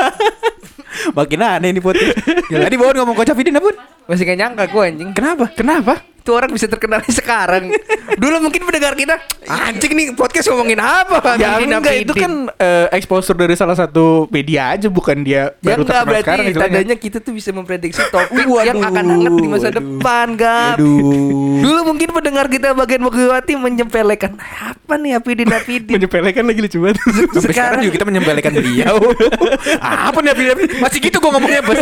Makin 1.14 1.38
aneh 1.46 1.70
nih 1.78 1.82
podcast. 1.86 2.18
Ya, 2.50 2.58
tadi 2.58 2.76
Bawon 2.82 2.98
ngomong 2.98 3.14
Coach 3.14 3.30
Afidin 3.30 3.62
apa? 3.62 3.78
Masih 4.10 4.26
gak 4.26 4.42
nyangka 4.42 4.64
gue 4.74 4.82
anjing. 4.82 5.10
Kenapa? 5.14 5.46
Kenapa? 5.54 6.02
Itu 6.28 6.36
orang 6.36 6.52
bisa 6.52 6.68
terkenal 6.68 7.00
sekarang. 7.24 7.72
Dulu 8.20 8.44
mungkin 8.44 8.68
pendengar 8.68 9.00
kita 9.00 9.16
anjing 9.48 9.96
nih 9.96 10.08
podcast 10.12 10.52
ngomongin 10.52 10.76
apa? 10.76 11.40
Ya 11.40 11.56
enggak 11.56 12.04
itu 12.04 12.12
kan 12.12 12.52
eh, 12.52 12.92
exposure 12.92 13.32
dari 13.32 13.56
salah 13.56 13.80
satu 13.80 14.28
media 14.28 14.76
aja 14.76 14.92
bukan 14.92 15.24
dia 15.24 15.56
Ya 15.58 15.72
baru 15.72 15.88
enggak 15.88 15.88
terkenal 15.88 16.04
berarti 16.04 16.26
sekarang 16.28 16.46
istilahnya. 16.46 16.68
tandanya 16.76 16.96
kita 17.00 17.18
tuh 17.24 17.32
bisa 17.32 17.56
memprediksi 17.56 18.04
topik 18.12 18.44
Waduh, 18.52 18.68
yang 18.68 18.84
akan 18.84 19.06
hangat 19.08 19.34
di 19.34 19.48
masa 19.48 19.64
waduh. 19.64 19.76
depan, 19.80 20.28
Gap. 20.36 20.76
Aduh. 20.76 21.64
Dulu 21.64 21.80
mungkin 21.86 22.10
pendengar 22.12 22.46
kita 22.52 22.76
bagian 22.76 23.02
Megawati 23.02 23.54
menyepelekan 23.56 24.32
apa 24.36 24.94
nih 24.94 25.12
Apidin 25.16 25.48
Apidin. 25.48 25.96
Menyepelekan 25.96 26.44
lagi 26.44 26.60
lucu 26.60 26.78
banget. 26.82 27.00
Sampai 27.40 27.56
sekarang 27.56 27.80
juga 27.80 27.94
kita 27.96 28.06
menyembelihkan 28.06 28.52
beliau. 28.52 29.00
apa 29.80 30.20
nih 30.20 30.32
Afidin? 30.36 30.58
Masih 30.78 31.00
gitu 31.00 31.24
gua 31.24 31.32
ngomongnya 31.34 31.64
bos. 31.64 31.80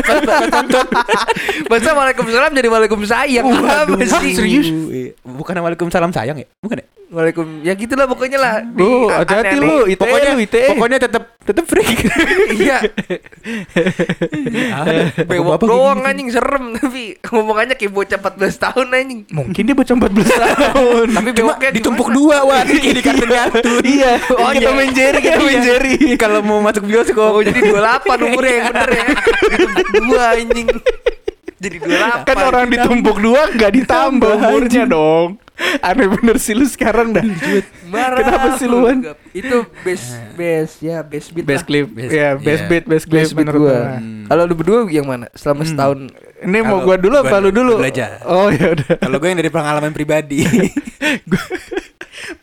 Masa 1.66 1.90
Waalaikumsalam 1.92 2.54
jadi 2.54 2.68
Waalaikumsalam 2.70 3.46
apa 3.90 4.06
sih? 4.22 4.35
Serius? 4.36 4.68
Iya. 4.68 5.12
Bukan 5.24 5.56
Waalaikumsalam 5.56 6.12
sayang 6.12 6.38
ya? 6.38 6.48
Bukan 6.60 6.84
ya? 6.84 6.86
Waalaikum 7.06 7.62
ya 7.62 7.78
gitulah 7.78 8.10
pokoknya 8.10 8.42
lah. 8.42 8.54
Lu 8.76 9.08
hati-hati 9.14 9.62
lu, 9.62 9.86
ITE 9.86 9.96
pokoknya 10.02 10.32
lu, 10.34 10.42
ITE. 10.42 10.68
pokoknya 10.74 10.98
tetap 11.00 11.24
tetap 11.46 11.66
freak. 11.70 11.90
Iya. 12.56 12.82
Bewok 15.30 15.62
doang 15.70 16.02
anjing 16.02 16.34
serem 16.34 16.74
tapi 16.82 17.14
ngomongannya 17.22 17.78
kayak 17.78 17.94
bocah 17.94 18.18
14 18.18 18.64
tahun 18.66 18.88
anjing. 18.90 19.20
Mungkin 19.30 19.62
dia 19.70 19.76
bocah 19.78 19.96
14 19.96 20.12
tahun. 20.50 21.08
Tapi 21.14 21.30
Cuma 21.30 21.54
bewoknya 21.54 21.70
ditumpuk 21.78 22.10
dua 22.10 22.38
wah 22.42 22.62
kayak 22.66 22.94
di 22.98 23.04
kartun 23.06 23.30
kartun. 23.30 23.82
Iya. 23.86 24.12
Oh, 24.34 24.50
kita 24.50 24.70
main 24.74 24.92
Jerry, 24.92 25.20
kita 25.22 25.40
main 25.46 25.62
Jerry. 25.62 25.94
Kalau 26.18 26.40
mau 26.42 26.60
masuk 26.66 26.90
bioskop. 26.90 27.38
Oh 27.38 27.42
jadi 27.46 27.60
28 27.62 28.28
umurnya 28.34 28.54
yang 28.58 28.66
bener 28.74 28.90
ya. 28.90 29.06
Dua 29.94 30.24
anjing. 30.34 30.68
Jadi 31.66 31.82
28. 31.82 32.24
Kan 32.24 32.38
orang 32.40 32.66
ditumpuk 32.70 33.18
dua 33.18 33.50
nggak 33.50 33.72
ditambah 33.74 34.32
umurnya 34.40 34.84
dong. 34.86 35.42
Aneh 35.80 36.06
bener 36.06 36.36
sih 36.36 36.52
lu 36.52 36.64
sekarang 36.64 37.12
dah. 37.12 37.24
Marah. 37.88 38.20
Kenapa 38.20 38.48
sih 38.56 38.68
lu? 38.68 38.84
Itu 39.32 39.64
best 39.82 40.08
best 40.36 40.74
ya 40.80 41.00
best 41.00 41.32
beat. 41.32 41.44
Best 41.48 41.64
lah. 41.64 41.66
clip. 41.66 41.86
Ya, 41.96 42.30
best 42.36 42.62
Iya. 42.62 42.68
beat, 42.68 42.84
best 42.86 43.06
clip 43.08 43.24
Best 43.24 43.32
beat 43.32 43.48
menurut 43.48 43.60
gua. 43.64 43.72
gua. 43.72 43.84
Kalau 44.28 44.42
lu 44.44 44.54
berdua 44.54 44.78
yang 44.90 45.06
mana? 45.06 45.26
Selama 45.32 45.64
setahun 45.64 45.98
Ini 46.38 46.58
mau 46.62 46.84
gua 46.84 46.96
dulu 47.00 47.16
apa 47.18 47.32
gua 47.32 47.40
lu 47.40 47.50
dulu? 47.50 47.74
belajar. 47.80 48.20
Oh 48.24 48.52
ya 48.52 48.76
udah. 48.76 49.00
Kalau 49.00 49.16
gue 49.16 49.28
yang 49.32 49.40
dari 49.40 49.50
pengalaman 49.50 49.90
pribadi. 49.90 50.44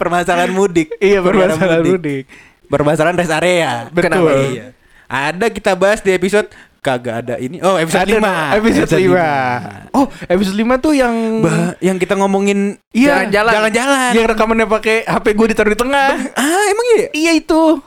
permasalahan 0.01 0.51
mudik. 0.51 0.89
Iya 0.97 1.21
permasalahan 1.21 1.85
mudik. 1.85 2.25
Permasalahan 2.67 3.15
rest 3.15 3.35
area. 3.35 3.71
Betul. 3.93 4.03
Kenapa? 4.09 4.31
Iya. 4.41 4.65
Ada 5.07 5.47
kita 5.53 5.73
bahas 5.77 6.01
di 6.01 6.11
episode 6.11 6.49
kagak 6.83 7.15
ada 7.23 7.35
ini. 7.39 7.63
Oh, 7.63 7.79
episode 7.79 8.03
Ada 8.05 8.19
5. 8.19 8.59
Episode 8.59 8.91
5. 8.99 9.95
Oh, 9.95 10.07
episode 10.27 10.59
5 10.59 10.83
tuh 10.83 10.93
yang 10.93 11.15
Bah, 11.39 11.79
yang 11.79 11.95
kita 11.97 12.19
ngomongin 12.19 12.75
Iya, 12.91 13.23
Jalan-jalan. 13.25 13.53
jalan-jalan. 13.55 14.11
yang 14.13 14.27
rekamannya 14.27 14.67
pakai 14.67 15.07
HP 15.07 15.27
gue 15.33 15.47
ditaruh 15.49 15.71
di 15.71 15.79
tengah. 15.79 16.11
Ah, 16.35 16.63
emang 16.67 16.87
iya? 16.93 17.07
Iya 17.15 17.33
itu. 17.39 17.79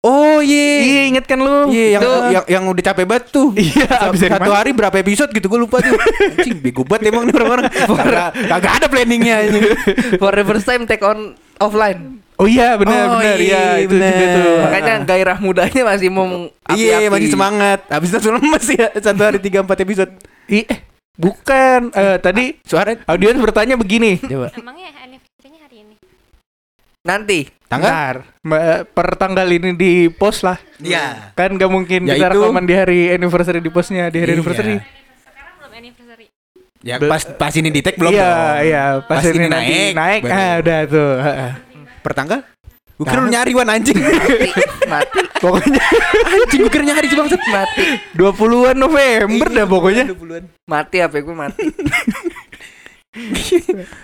Oh, 0.00 0.38
iya. 0.38 0.70
Iya, 0.82 1.02
inget 1.10 1.24
kan 1.26 1.38
lu? 1.40 1.66
Iya, 1.68 1.98
yang, 1.98 2.02
Itu. 2.04 2.12
yang 2.30 2.44
yang 2.46 2.62
udah 2.70 2.84
capek 2.84 3.04
banget 3.04 3.24
tuh. 3.28 3.50
Iya, 3.56 3.90
abis 4.06 4.20
dari 4.22 4.32
satu 4.38 4.46
mana? 4.46 4.58
hari 4.60 4.70
berapa 4.70 4.96
episode 4.96 5.30
gitu 5.32 5.46
gue 5.46 5.58
lupa 5.58 5.82
tuh. 5.82 5.98
Anjing 6.38 6.62
bego 6.62 6.86
banget 6.86 7.10
emang 7.10 7.26
nih 7.26 7.34
orang-orang. 7.34 7.66
Kagak 7.90 8.30
kagak 8.46 8.72
ada 8.78 8.86
planningnya 8.86 9.36
ini. 9.50 9.60
for 10.22 10.30
the 10.30 10.44
first 10.46 10.62
time 10.62 10.86
take 10.86 11.02
on 11.02 11.34
offline. 11.58 12.22
Oh 12.36 12.44
iya, 12.44 12.76
benar 12.76 13.02
Oh, 13.08 13.18
benar. 13.18 13.34
iya, 13.40 13.80
Iya, 13.80 13.88
itu 13.88 13.94
juga 13.96 14.06
benar. 14.06 14.36
tuh. 14.36 14.56
Makanya 14.62 14.94
gairah 15.08 15.38
mudanya 15.40 15.82
masih 15.88 16.08
mau 16.12 16.28
Iya, 16.70 17.08
masih 17.08 17.28
semangat. 17.32 17.80
Habis 17.88 18.08
itu 18.08 18.16
langsung 18.20 18.34
lemes 18.36 18.64
ya 18.70 18.86
satu 18.94 19.22
hari 19.24 19.38
tiga 19.40 19.58
empat 19.64 19.78
episode. 19.82 20.12
Ih, 20.46 20.68
eh, 20.68 20.80
bukan. 21.16 21.90
Eh, 21.90 22.16
tadi 22.20 22.60
Suara 22.62 22.94
audiens 23.08 23.40
bertanya 23.40 23.74
begini. 23.74 24.20
coba. 24.20 24.52
Emangnya 24.54 24.92
anniversary-nya 25.02 25.60
hari 25.64 25.76
ini? 25.82 25.94
Nanti 27.02 27.40
Tanggal? 27.66 27.90
Bentar, 27.90 28.16
Mbak, 28.40 28.62
per 28.92 29.08
tanggal 29.16 29.46
ini 29.48 29.70
di 29.72 29.92
post 30.08 30.40
lah. 30.40 30.54
Iya. 30.78 31.34
Kan 31.34 31.54
gak 31.54 31.66
mungkin 31.66 32.04
Ya 32.04 32.14
kita 32.14 32.30
itu. 32.30 32.38
rekaman 32.40 32.62
di 32.62 32.74
hari 32.74 33.00
anniversary 33.10 33.58
di 33.58 33.68
postnya 33.68 34.06
di 34.06 34.18
hari 34.18 34.30
Iya. 34.30 34.36
anniversary. 34.36 34.74
Sekarang 35.18 35.54
belum 35.58 35.72
anniversary. 35.74 36.26
Ya 36.80 36.96
pas 37.00 37.22
pas 37.26 37.50
ini 37.52 37.68
di 37.68 37.80
tag 37.80 37.94
belum 37.94 38.12
iya, 38.12 38.22
dong. 38.22 38.54
iya. 38.62 38.84
Pas, 39.00 39.18
Pas 39.18 39.24
ini, 39.24 39.34
ini 39.36 39.46
nanti 39.46 39.74
naik, 39.90 39.92
naik, 39.92 40.20
baru. 40.22 40.38
ah 40.38 40.54
udah 40.56 40.78
tuh. 40.86 41.10
heeh. 41.20 41.50
Per 42.00 42.12
tanggal? 42.14 42.40
Gue 42.96 43.04
kira 43.04 43.20
lu 43.20 43.28
nyari 43.28 43.52
wan 43.52 43.68
anjing. 43.68 43.98
mati 44.88 45.20
Pokoknya 45.36 45.82
anjing 46.24 46.60
gue 46.60 46.70
kira 46.70 46.84
nyari 46.86 47.06
sih 47.06 47.18
bangsat. 47.18 47.42
mati 47.46 47.86
20-an 48.14 48.72
November 48.74 49.48
dah 49.50 49.66
pokoknya. 49.66 50.04
mati 50.64 50.96
apa 50.98 51.18
gue 51.18 51.34
mati. 51.36 51.66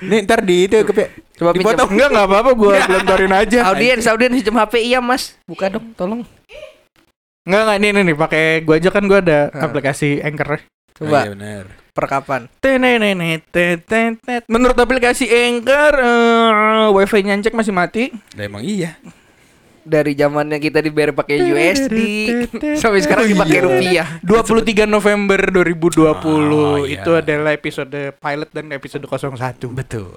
Nih 0.01 0.19
ntar 0.25 0.41
di 0.41 0.67
itu 0.67 0.77
ke 0.83 0.93
Coba 1.37 1.53
dipotong. 1.53 1.91
Enggak, 1.93 2.09
enggak 2.13 2.27
apa-apa 2.29 2.51
gua 2.55 2.75
gelontorin 2.87 3.33
aja. 3.35 3.59
Audiens, 3.69 4.05
audiens 4.07 4.35
pinjam 4.37 4.57
HP 4.57 4.75
iya 4.85 5.01
mas. 5.03 5.35
Buka 5.45 5.69
dong, 5.69 5.91
tolong. 5.95 6.21
Enggak, 7.43 7.61
enggak 7.67 7.77
ini 7.79 7.89
nih, 7.91 8.03
nih 8.07 8.17
pakai 8.17 8.45
gua 8.63 8.77
aja 8.79 8.91
kan 8.95 9.05
gua 9.05 9.19
ada 9.19 9.51
Ah. 9.51 9.67
aplikasi 9.67 10.23
Anchor. 10.23 10.63
Coba 10.93 11.25
Iya 11.27 11.33
benar. 11.35 11.65
perkapan. 11.93 12.41
Menurut 14.49 14.77
aplikasi 14.77 15.25
Anchor, 15.27 15.93
eh, 15.99 16.87
wifi 16.95 17.21
nyancek 17.21 17.53
masih 17.53 17.75
mati. 17.75 18.05
Lah 18.37 18.45
emang 18.47 18.63
iya. 18.63 18.97
Dari 19.83 20.15
zamannya 20.15 20.57
kita 20.57 20.79
dibayar 20.79 21.11
pakai 21.11 21.43
USD 21.43 21.99
sampai 22.81 23.03
sekarang 23.03 23.27
dipakai 23.27 23.59
rupiah. 23.61 24.07
23 24.23 24.87
November 24.87 25.41
2020 25.51 26.07
Oh, 26.23 26.79
iya. 26.81 27.03
itu 27.03 27.11
adalah 27.13 27.51
episode 27.51 27.91
pilot 28.15 28.51
dan 28.51 28.71
episode 28.71 29.03
01. 29.03 29.35
Betul. 29.69 30.15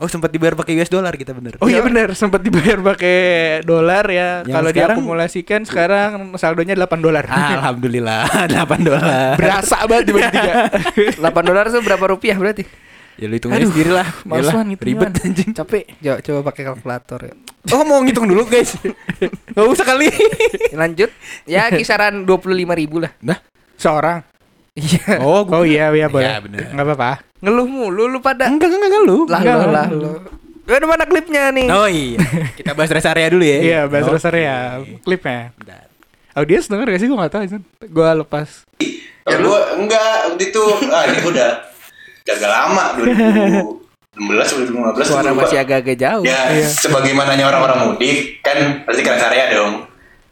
Oh 0.00 0.08
sempat 0.08 0.32
dibayar 0.32 0.56
pakai 0.56 0.80
US 0.80 0.88
dollar 0.88 1.12
kita 1.12 1.36
bener. 1.36 1.60
Oh 1.60 1.68
iya 1.68 1.84
benar, 1.84 2.16
sempat 2.16 2.40
dibayar 2.40 2.80
pakai 2.80 3.18
dolar 3.62 4.00
ya. 4.08 4.40
Kalau 4.42 4.72
diakumulasikan 4.72 5.62
sekarang 5.62 6.34
saldonya 6.34 6.72
8 6.72 6.88
dolar. 6.98 7.28
Alhamdulillah 7.28 8.24
8 8.48 8.80
dolar. 8.80 9.36
Berasa 9.36 9.84
banget 9.84 10.04
dibagi 10.08 10.32
tiga. 10.32 10.52
8 11.20 11.44
dolar 11.44 11.68
itu 11.68 11.78
berapa 11.84 12.04
rupiah 12.08 12.34
berarti? 12.34 12.64
Ya 13.16 13.26
lu 13.26 13.34
hitung 13.34 13.50
aja 13.50 13.66
sendiri 13.66 13.90
lah. 13.90 14.06
males 14.28 14.46
ngitungnya. 14.46 14.76
ribet 14.80 15.12
anjing. 15.18 15.50
Capek. 15.52 15.84
Coba, 15.96 16.16
coba 16.20 16.40
pakai 16.46 16.62
kalkulator 16.64 17.20
ya. 17.24 17.34
Oh 17.72 17.82
mau 17.82 18.00
ngitung 18.00 18.26
dulu 18.26 18.46
guys. 18.46 18.76
Gak 19.56 19.66
usah 19.66 19.84
kali. 19.84 20.08
Lanjut. 20.80 21.10
Ya 21.44 21.68
kisaran 21.68 22.24
25 22.24 22.46
ribu 22.76 23.02
lah. 23.02 23.12
Nah. 23.20 23.38
Seorang. 23.76 24.22
Iya. 24.72 25.18
Oh, 25.20 25.42
Oh 25.44 25.64
iya 25.66 25.90
iya 25.90 26.06
boleh. 26.06 26.24
Iya, 26.24 26.38
bener. 26.40 26.70
Enggak 26.70 26.86
apa-apa. 26.86 27.12
Ngeluh 27.40 27.66
mulu 27.66 28.04
lu 28.06 28.18
pada. 28.20 28.46
enggak 28.46 28.70
enggak 28.70 28.88
enggak 28.88 29.02
lu. 29.04 29.18
Lah 29.26 29.40
Enggak. 29.42 29.68
lah 29.68 29.86
lo. 29.90 30.12
Udah 30.70 30.86
mana 30.86 31.04
klipnya 31.04 31.50
nih? 31.50 31.66
Oh 31.66 31.90
iya. 31.90 32.22
Kita 32.54 32.72
bahas 32.72 32.94
rest 32.94 33.10
area 33.10 33.26
dulu 33.26 33.42
ya. 33.42 33.58
Iya, 33.58 33.80
bahas 33.90 34.06
dasar 34.06 34.32
ya 34.32 34.78
klipnya. 35.02 35.50
Bentar. 35.58 35.90
Audiens 36.30 36.70
denger 36.70 36.86
gak 36.86 37.00
sih? 37.02 37.08
Gue 37.10 37.18
gak 37.18 37.32
tau. 37.34 37.42
Gue 37.90 38.08
lepas. 38.22 38.48
Ya 39.26 39.36
gua 39.42 39.76
enggak 39.76 40.32
waktu 40.32 40.44
itu 40.48 40.64
ah 40.88 41.04
ini 41.04 41.18
udah 41.22 41.50
gagal 42.34 42.50
lama 42.50 42.84
2016 42.98 43.80
2015 44.18 45.06
Suara 45.06 45.30
masih 45.32 45.58
agak-agak 45.62 45.96
jauh. 45.96 46.24
Ya, 46.26 46.66
sebagaimananya 46.66 47.46
orang-orang 47.46 47.94
mudik 47.94 48.42
kan 48.42 48.82
pasti 48.84 49.00
ke 49.06 49.10
rest 49.10 49.26
area 49.26 49.54
dong. 49.54 49.90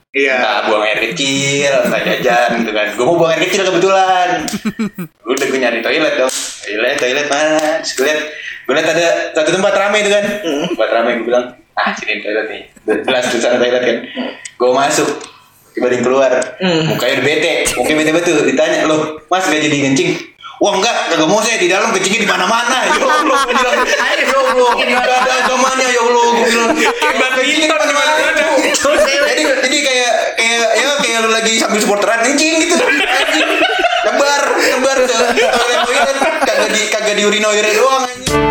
Iya. 0.09 0.35
Entah 0.41 0.61
buang 0.67 0.83
air 0.89 0.99
kecil, 1.13 1.73
entah 1.85 2.01
jajan 2.01 2.65
gitu 2.65 2.73
kan. 2.73 2.87
Gue 2.97 3.05
mau 3.05 3.17
buang 3.21 3.33
air 3.37 3.43
kecil 3.45 3.63
kebetulan. 3.69 4.49
Udah 5.31 5.47
gue 5.47 5.61
nyari 5.61 5.79
toilet 5.85 6.15
dong. 6.17 6.33
Toilet, 6.65 6.97
toilet 6.97 7.27
mana? 7.29 7.61
Terus 7.85 7.93
gue 7.95 8.05
liat, 8.09 8.21
gue 8.67 8.75
liat 8.75 8.89
ada 8.89 9.07
satu 9.37 9.51
tempat 9.53 9.73
rame 9.77 9.97
itu 10.01 10.11
kan. 10.11 10.25
Tempat 10.75 10.89
rame 10.91 11.11
gue 11.23 11.27
bilang, 11.29 11.45
ah 11.77 11.93
sini 11.95 12.25
toilet 12.25 12.47
nih. 12.51 12.63
Jelas 13.05 13.25
tuh 13.31 13.39
sana 13.39 13.61
toilet 13.61 13.83
kan. 13.85 13.97
Gue 14.59 14.71
masuk. 14.73 15.09
Tiba 15.77 15.87
dia 15.93 16.03
keluar. 16.03 16.33
Mukanya 16.89 17.23
udah 17.23 17.27
bete. 17.29 17.53
Mukanya 17.79 17.97
bete 18.03 18.13
betul. 18.17 18.39
Ditanya, 18.43 18.89
loh 18.91 19.23
mas 19.31 19.47
gak 19.47 19.63
jadi 19.63 19.77
kencing? 19.87 20.11
Wah 20.59 20.75
enggak, 20.75 21.14
kagak 21.14 21.31
mau 21.31 21.38
saya 21.38 21.55
di 21.62 21.71
dalam 21.71 21.94
kencingnya 21.94 22.27
di 22.27 22.27
mana-mana. 22.27 22.90
Ya 22.90 22.99
Allah, 22.99 23.47
gue 23.47 23.55
bilang, 23.55 23.79
ya 23.79 24.27
Allah, 24.42 24.75
ada 24.75 25.33
agamanya 25.38 25.87
ya 25.87 26.03
Allah. 26.03 26.27
Gue 26.35 26.47
bilang, 26.51 26.75
batu 27.14 27.42
ini 27.47 27.62
di 27.62 27.71
mana-mana. 27.71 28.42
Jadi 28.75 29.42
jadi 29.47 29.79
kayak 29.87 30.12
kayak 30.35 30.71
ya 30.83 30.88
kayak 30.99 31.18
lu 31.23 31.31
lagi 31.31 31.62
sambil 31.62 31.79
supporteran 31.79 32.27
kencing 32.27 32.59
gitu. 32.59 32.75
Anjing. 32.75 33.51
Nebar, 34.03 34.42
nebar 34.59 34.99
ke 35.07 35.14
toilet 35.14 35.81
toilet 35.87 36.18
kagak 36.42 36.71
di 36.75 36.83
kagak 36.90 37.14
di 37.14 37.23
urinoir 37.23 37.66
doang 37.79 38.03
anjing. 38.11 38.42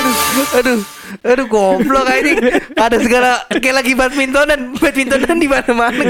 Aduh, 0.00 0.16
aduh, 0.56 0.80
aduh 1.20 1.46
goblok 1.46 2.06
ini. 2.20 2.32
Ada 2.76 2.96
segala 3.00 3.30
kayak 3.52 3.76
lagi 3.84 3.92
badmintonan, 3.92 4.60
badmintonan 4.80 5.36
di 5.36 5.48
mana-mana. 5.48 6.02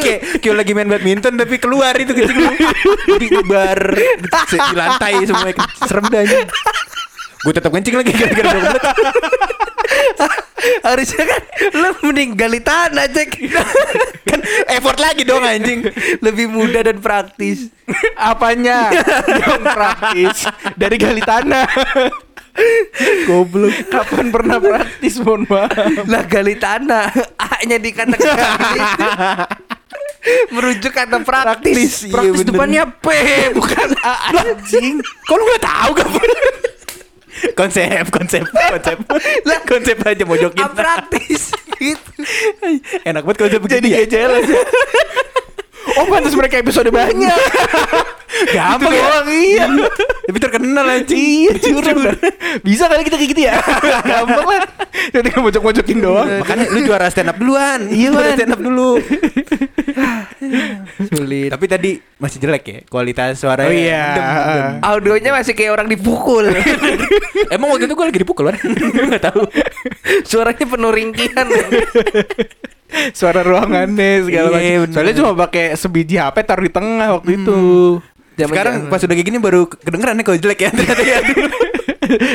Kayak 0.00 0.40
kayak 0.40 0.56
lagi 0.56 0.72
main 0.72 0.88
badminton 0.88 1.34
tapi 1.36 1.56
keluar 1.60 1.92
itu 1.96 2.12
kencing 2.16 2.38
lu. 2.40 2.52
Di 3.20 3.28
bar 3.44 3.80
di 4.48 4.76
lantai 4.76 5.14
semua 5.28 5.52
serem 5.84 6.06
dah. 6.08 6.22
Gue 7.40 7.52
tetap 7.56 7.72
kencing 7.72 7.96
lagi 7.96 8.12
gara-gara 8.12 8.48
menit. 8.52 8.82
Harusnya 10.84 11.24
kan 11.24 11.42
lu 11.72 11.90
mending 12.04 12.36
gali 12.36 12.60
tanah 12.60 13.08
cek 13.08 13.32
Kan 14.28 14.40
effort 14.68 15.00
lagi 15.00 15.24
dong 15.24 15.40
anjing. 15.40 15.88
Lebih 16.20 16.52
mudah 16.52 16.84
dan 16.84 17.00
praktis 17.00 17.72
Apanya? 18.14 18.92
Yang 19.40 19.62
praktis 19.66 20.38
dari 20.76 20.96
gali 21.00 21.22
tanah. 21.24 21.66
Goblok. 23.24 23.72
Kapan 23.88 24.26
pernah 24.28 24.58
praktis, 24.58 25.18
mohon 25.18 25.46
maaf. 25.46 25.70
Lah 26.04 26.22
gali 26.24 26.54
tanah 26.54 27.08
A-nya 27.36 27.76
dikatakan 27.76 28.36
gali 28.36 28.80
Merujuk 30.52 30.92
kata 30.92 31.24
praktis, 31.24 31.72
Praktis, 31.72 31.92
iya 32.04 32.12
Praktis 32.12 32.40
bener. 32.44 32.48
depannya 32.52 32.84
P, 32.92 33.06
bukan 33.56 33.88
A 34.04 34.14
anjing. 34.36 35.00
Kok 35.00 35.34
lu 35.34 35.44
gak 35.48 35.64
tahu 35.64 35.90
kapan? 35.96 36.28
konsep, 37.56 38.04
konsep, 38.12 38.44
konsep. 38.44 38.98
Lah 39.48 39.60
konsep 39.64 39.96
aja 39.96 40.24
mojokin. 40.28 40.60
Praktis 40.76 41.56
gitu 41.80 42.12
Enak 43.08 43.24
banget 43.24 43.38
konsep 43.40 43.60
Jadi 43.64 43.88
begini 43.88 43.88
ya. 43.96 44.60
Oh 45.98 46.04
pantas 46.06 46.34
mereka 46.36 46.60
episode 46.60 46.88
banyak. 46.92 47.32
Gampang 48.54 48.94
ya. 48.94 49.02
doang, 49.02 49.28
iya. 49.28 49.64
Tapi 50.30 50.38
terkenal 50.38 50.86
anjing. 50.86 51.18
Iya 51.18 51.52
curang 51.58 51.98
Bisa 52.62 52.86
kali 52.86 53.02
kita 53.02 53.18
kayak 53.18 53.30
gitu 53.34 53.42
ya 53.42 53.58
Gampang 54.14 54.46
lah 54.46 54.62
Yang 55.10 55.22
tinggal 55.26 55.42
mojok-mojokin 55.50 55.98
doang 55.98 56.28
Makanya 56.38 56.70
lu 56.70 56.78
juara 56.86 57.10
stand 57.10 57.34
up 57.34 57.36
duluan. 57.36 57.90
Iya, 57.90 58.14
Juara 58.14 58.30
stand 58.38 58.54
up 58.54 58.60
dulu. 58.62 59.02
Sulit. 61.10 61.50
Tapi 61.50 61.64
tadi 61.66 61.90
masih 62.22 62.38
jelek 62.38 62.64
ya 62.64 62.78
kualitas 62.86 63.34
suaranya. 63.40 63.66
Oh 63.68 63.74
iya. 63.74 64.04
Audionya 64.78 65.34
masih 65.34 65.52
kayak 65.58 65.74
orang 65.74 65.88
dipukul. 65.90 66.46
Emang 67.50 67.74
waktu 67.74 67.90
itu 67.90 67.94
gue 67.98 68.06
lagi 68.06 68.20
dipukul 68.22 68.54
kan? 68.54 68.56
Gak 69.10 69.24
tahu. 69.26 69.42
Suaranya 70.22 70.64
penuh 70.64 70.90
ringkihan. 70.94 71.46
Suara 73.12 73.40
ruangannya 73.40 74.22
segala 74.22 74.46
Iya, 74.50 74.52
macam 74.52 74.80
bener. 74.82 74.92
Soalnya 74.92 75.14
cuma 75.16 75.30
pakai 75.38 75.64
sebiji 75.74 76.14
HP 76.14 76.36
taruh 76.42 76.62
di 76.62 76.70
tengah 76.70 77.08
waktu 77.12 77.30
itu 77.36 77.58
Zaman- 78.32 78.50
Sekarang 78.50 78.74
pas 78.88 78.98
udah 78.98 79.12
kayak 79.12 79.26
gini 79.26 79.38
baru 79.38 79.60
kedengeran 79.66 80.14
nih 80.14 80.24
kalau 80.24 80.38
jelek 80.38 80.60
ya 80.60 80.70
ternyata 80.74 81.02
ya. 81.02 81.18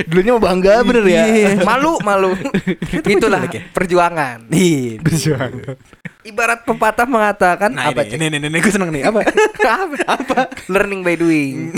Dulunya 0.06 0.32
mau 0.32 0.42
bangga 0.42 0.80
bener 0.82 1.04
ya 1.04 1.24
Iya. 1.26 1.50
malu, 1.62 1.98
malu. 2.00 2.32
Itulah 3.10 3.44
ya? 3.48 3.62
perjuangan. 3.70 4.46
Nih. 4.48 5.02
Ibarat 6.24 6.64
pepatah 6.64 7.06
mengatakan 7.06 7.70
Nah, 7.70 7.90
apa? 7.90 8.02
ini, 8.02 8.18
ini, 8.24 8.38
ini, 8.38 8.48
ini, 8.48 8.58
gue 8.58 8.72
seneng 8.72 8.90
nih. 8.90 9.04
Apa? 9.04 9.22
apa? 9.82 9.98
apa? 10.08 10.40
Learning 10.66 11.02
by 11.02 11.16
doing. 11.16 11.74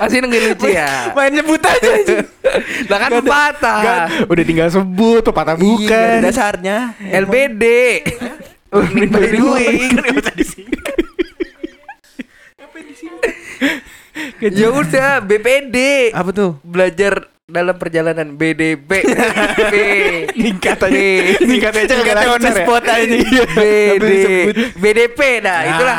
Masih 0.00 0.18
nungguin 0.20 0.44
lucu 0.52 0.68
ya. 0.68 1.14
Main 1.14 1.32
nyebut 1.32 1.62
aja. 1.62 1.92
Lah 2.90 2.98
kan 2.98 3.10
pepatah. 3.22 3.80
Udah 4.26 4.44
tinggal 4.44 4.68
sebut 4.68 5.22
Pepatah 5.22 5.54
Iya, 5.56 5.62
bukan 5.62 6.14
dasarnya. 6.24 6.76
LBD. 6.98 7.64
Learning 8.70 9.10
by 9.10 9.26
doing. 9.34 9.90
Ya 14.40 14.68
udah 14.72 15.20
BPD. 15.24 15.76
Apa 16.16 16.30
tuh? 16.32 16.56
Belajar 16.64 17.28
dalam 17.50 17.76
perjalanan 17.76 18.34
BDB. 18.34 18.80
B. 18.80 19.74
Ningkat 20.46 20.78
aja 20.80 20.98
Ningkat 21.42 21.72
aja 21.76 21.92
Ningkat 21.92 22.14
nggak 22.16 22.16
on 22.16 22.40
the 22.40 22.48
lancar 22.48 22.52
ya. 22.52 22.62
spot 22.62 22.84
aja. 22.86 23.16
BD 23.50 24.00
disebut. 24.00 24.54
BDP 24.78 25.20
nah 25.40 25.58
itulah 25.64 25.96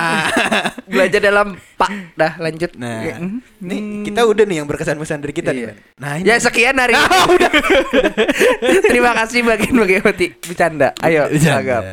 belajar 0.88 1.20
dalam 1.20 1.48
Pak 1.76 1.92
dah 2.14 2.34
lanjut 2.38 2.72
Nah, 2.76 3.00
Ya. 3.02 3.16
nih 3.60 3.80
kita 4.06 4.22
udah 4.24 4.44
nih 4.44 4.58
yang 4.58 4.68
berkesan 4.68 4.96
pesan 4.96 5.20
dari 5.20 5.34
kita 5.34 5.52
Iya. 5.52 5.74
nih. 5.74 5.76
Nah, 5.98 6.14
ini 6.18 6.26
Ya 6.26 6.36
sekian 6.38 6.76
hari 6.76 6.94
ini. 6.94 7.08
Terima 8.90 9.12
kasih 9.14 9.44
bagian 9.44 9.76
bagian 9.76 10.02
hati 10.02 10.34
bercanda. 10.38 10.90
Ayo, 11.00 11.28
Bercanda. 11.28 11.60
Agam. 11.60 11.84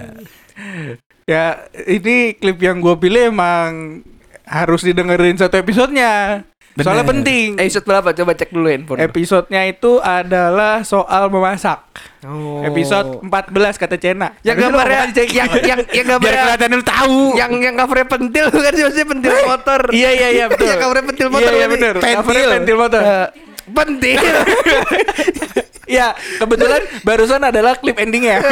Ya 1.25 1.44
ini 1.85 2.33
klip 2.33 2.59
yang 2.59 2.79
gue 2.79 2.94
pilih 2.97 3.29
emang 3.29 4.01
Harus 4.42 4.81
didengerin 4.81 5.37
satu 5.37 5.61
episodenya 5.61 6.40
Soalnya 6.78 7.02
Bener. 7.02 7.12
penting 7.20 7.48
Episode 7.58 7.84
berapa? 7.84 8.08
Coba 8.12 8.32
cek 8.32 8.50
dulu 8.50 8.66
handphone. 8.66 8.98
Episodenya 9.00 9.62
itu 9.64 9.98
adalah 9.98 10.82
soal 10.82 11.26
memasak 11.26 11.82
Oh. 12.20 12.62
Episode 12.62 13.22
14 13.22 13.54
kata 13.76 13.94
Cena 13.94 14.34
yang 14.40 14.54
gambarnya 14.54 15.06
cek. 15.08 15.30
yang 15.30 15.46
yang 15.56 15.78
yang 15.86 16.06
biar 16.06 16.06
gambarnya 16.12 16.42
kelihatan 16.44 16.68
lu 16.72 16.84
tahu. 16.84 17.18
yang 17.34 17.50
yang 17.56 17.74
covernya 17.74 18.06
pentil 18.06 18.46
kan 18.58 18.72
sih 18.72 18.82
maksudnya 18.82 19.08
pentil 19.08 19.32
motor. 19.44 19.80
Iya 19.90 20.10
iya 20.12 20.28
iya 20.32 20.44
betul 20.50 20.66
Yang 20.66 20.78
covernya 20.80 21.04
pentil 21.06 21.28
motor. 21.28 21.42
Iya 21.44 21.54
iya 21.54 21.66
berarti. 21.68 21.78
bener 21.78 21.94
Pentil. 21.98 22.48
Pentil 22.52 22.76
motor 22.76 23.00
Eh, 23.00 23.26
pentil. 23.72 24.20
Ya 25.88 26.12
kebetulan 26.37 26.85
barusan 27.00 27.40
adalah 27.40 27.72
klip 27.81 27.96
endingnya 27.96 28.44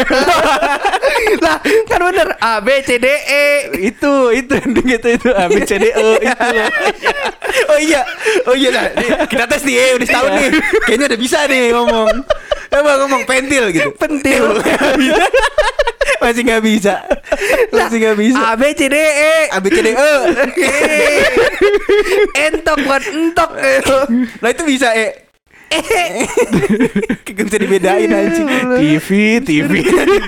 lah 1.45 1.61
kan 1.85 2.01
bener 2.01 2.33
A 2.41 2.65
B 2.65 2.81
C 2.81 2.97
D 2.97 3.07
E. 3.13 3.45
Itu 3.93 4.33
itu 4.33 4.57
ending 4.57 4.97
itu 4.97 5.09
itu 5.21 5.29
A 5.37 5.45
B 5.45 5.61
C 5.69 5.77
D 5.77 5.93
E 5.93 6.17
itu 6.17 6.33
loh. 6.33 6.69
oh 7.77 7.79
iya. 7.79 8.01
Oh 8.49 8.57
iya 8.57 8.73
nah. 8.73 8.89
Nih, 8.89 9.29
kita 9.29 9.45
tes 9.53 9.69
nih, 9.69 9.77
eh, 9.77 9.91
udah 10.01 10.07
setahun 10.09 10.31
nih. 10.33 10.51
Kayaknya 10.89 11.07
udah 11.13 11.21
bisa 11.21 11.39
nih 11.45 11.65
ngomong. 11.77 12.09
Coba 12.73 12.91
ngomong 13.05 13.23
pentil 13.29 13.65
gitu. 13.69 13.91
Pentil. 14.01 14.45
Masih 16.23 16.43
nggak 16.47 16.63
bisa. 16.65 16.95
Masih 17.75 17.97
nggak 18.01 18.17
bisa. 18.17 18.41
A 18.41 18.55
B 18.57 18.63
C 18.73 18.89
D 18.89 18.97
E. 18.97 19.35
A 19.53 19.59
B 19.61 19.67
C 19.69 19.79
D 19.83 19.89
E. 19.93 20.15
Entok 22.49 22.77
bukan 22.81 23.03
entok. 23.11 23.51
Lah 24.41 24.51
itu 24.51 24.63
bisa 24.65 24.91
eh. 24.97 25.26
Gak 27.37 27.45
bisa 27.53 27.59
dibedain 27.59 28.09
anjing. 28.09 28.47
TV 28.79 29.09
TV 29.43 29.73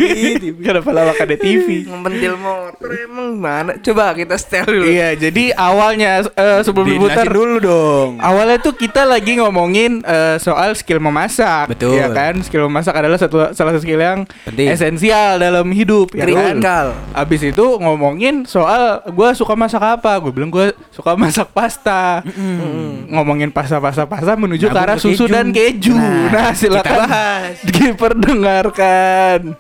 Kenapa 0.66 0.90
lawakannya 0.90 1.38
TV 1.38 1.86
Pentil 1.86 2.34
motor 2.36 2.90
emang 2.90 3.38
mana? 3.38 3.72
Coba 3.78 4.12
kita 4.12 4.34
setel 4.34 4.66
dulu. 4.66 4.84
Iya 4.84 5.14
jadi 5.14 5.54
awalnya 5.54 6.26
eh, 6.26 6.60
sebelum 6.66 6.86
diputar 6.90 7.28
dulu 7.30 7.56
dong. 7.62 8.10
Awalnya 8.18 8.58
tuh 8.60 8.74
kita 8.74 9.06
lagi 9.06 9.38
ngomongin 9.38 10.02
eh, 10.02 10.36
soal 10.42 10.74
skill 10.74 10.98
memasak, 10.98 11.70
Betul. 11.72 11.96
ya 11.96 12.10
kan? 12.10 12.40
Skill 12.42 12.66
memasak 12.66 12.94
adalah 12.98 13.16
satu 13.16 13.54
salah 13.54 13.72
satu 13.76 13.84
skill 13.84 14.00
yang 14.02 14.26
Penting. 14.44 14.68
esensial 14.68 15.38
dalam 15.38 15.68
hidup, 15.70 16.12
ya 16.12 16.26
kan? 16.26 16.58
Abis 17.14 17.46
itu 17.46 17.64
ngomongin 17.78 18.42
soal 18.44 19.00
gue 19.06 19.28
suka 19.38 19.54
masak 19.54 19.80
apa? 19.80 20.18
Gue 20.18 20.32
bilang 20.34 20.50
gue 20.50 20.74
suka 20.90 21.14
masak 21.14 21.52
pasta. 21.54 22.20
Ngomongin 23.08 23.48
pasta-pasta 23.54 24.04
pasta 24.04 24.32
menuju 24.34 24.68
ke 24.68 24.74
Nyambung 24.74 24.84
arah 24.84 24.96
ke 24.96 25.04
susu. 25.04 25.27
Dan 25.28 25.46
keju. 25.52 25.94
Nah, 25.94 26.28
Nah, 26.28 26.50
silakan 26.52 26.96
kita 27.04 27.24
diperdengarkan 27.94 29.56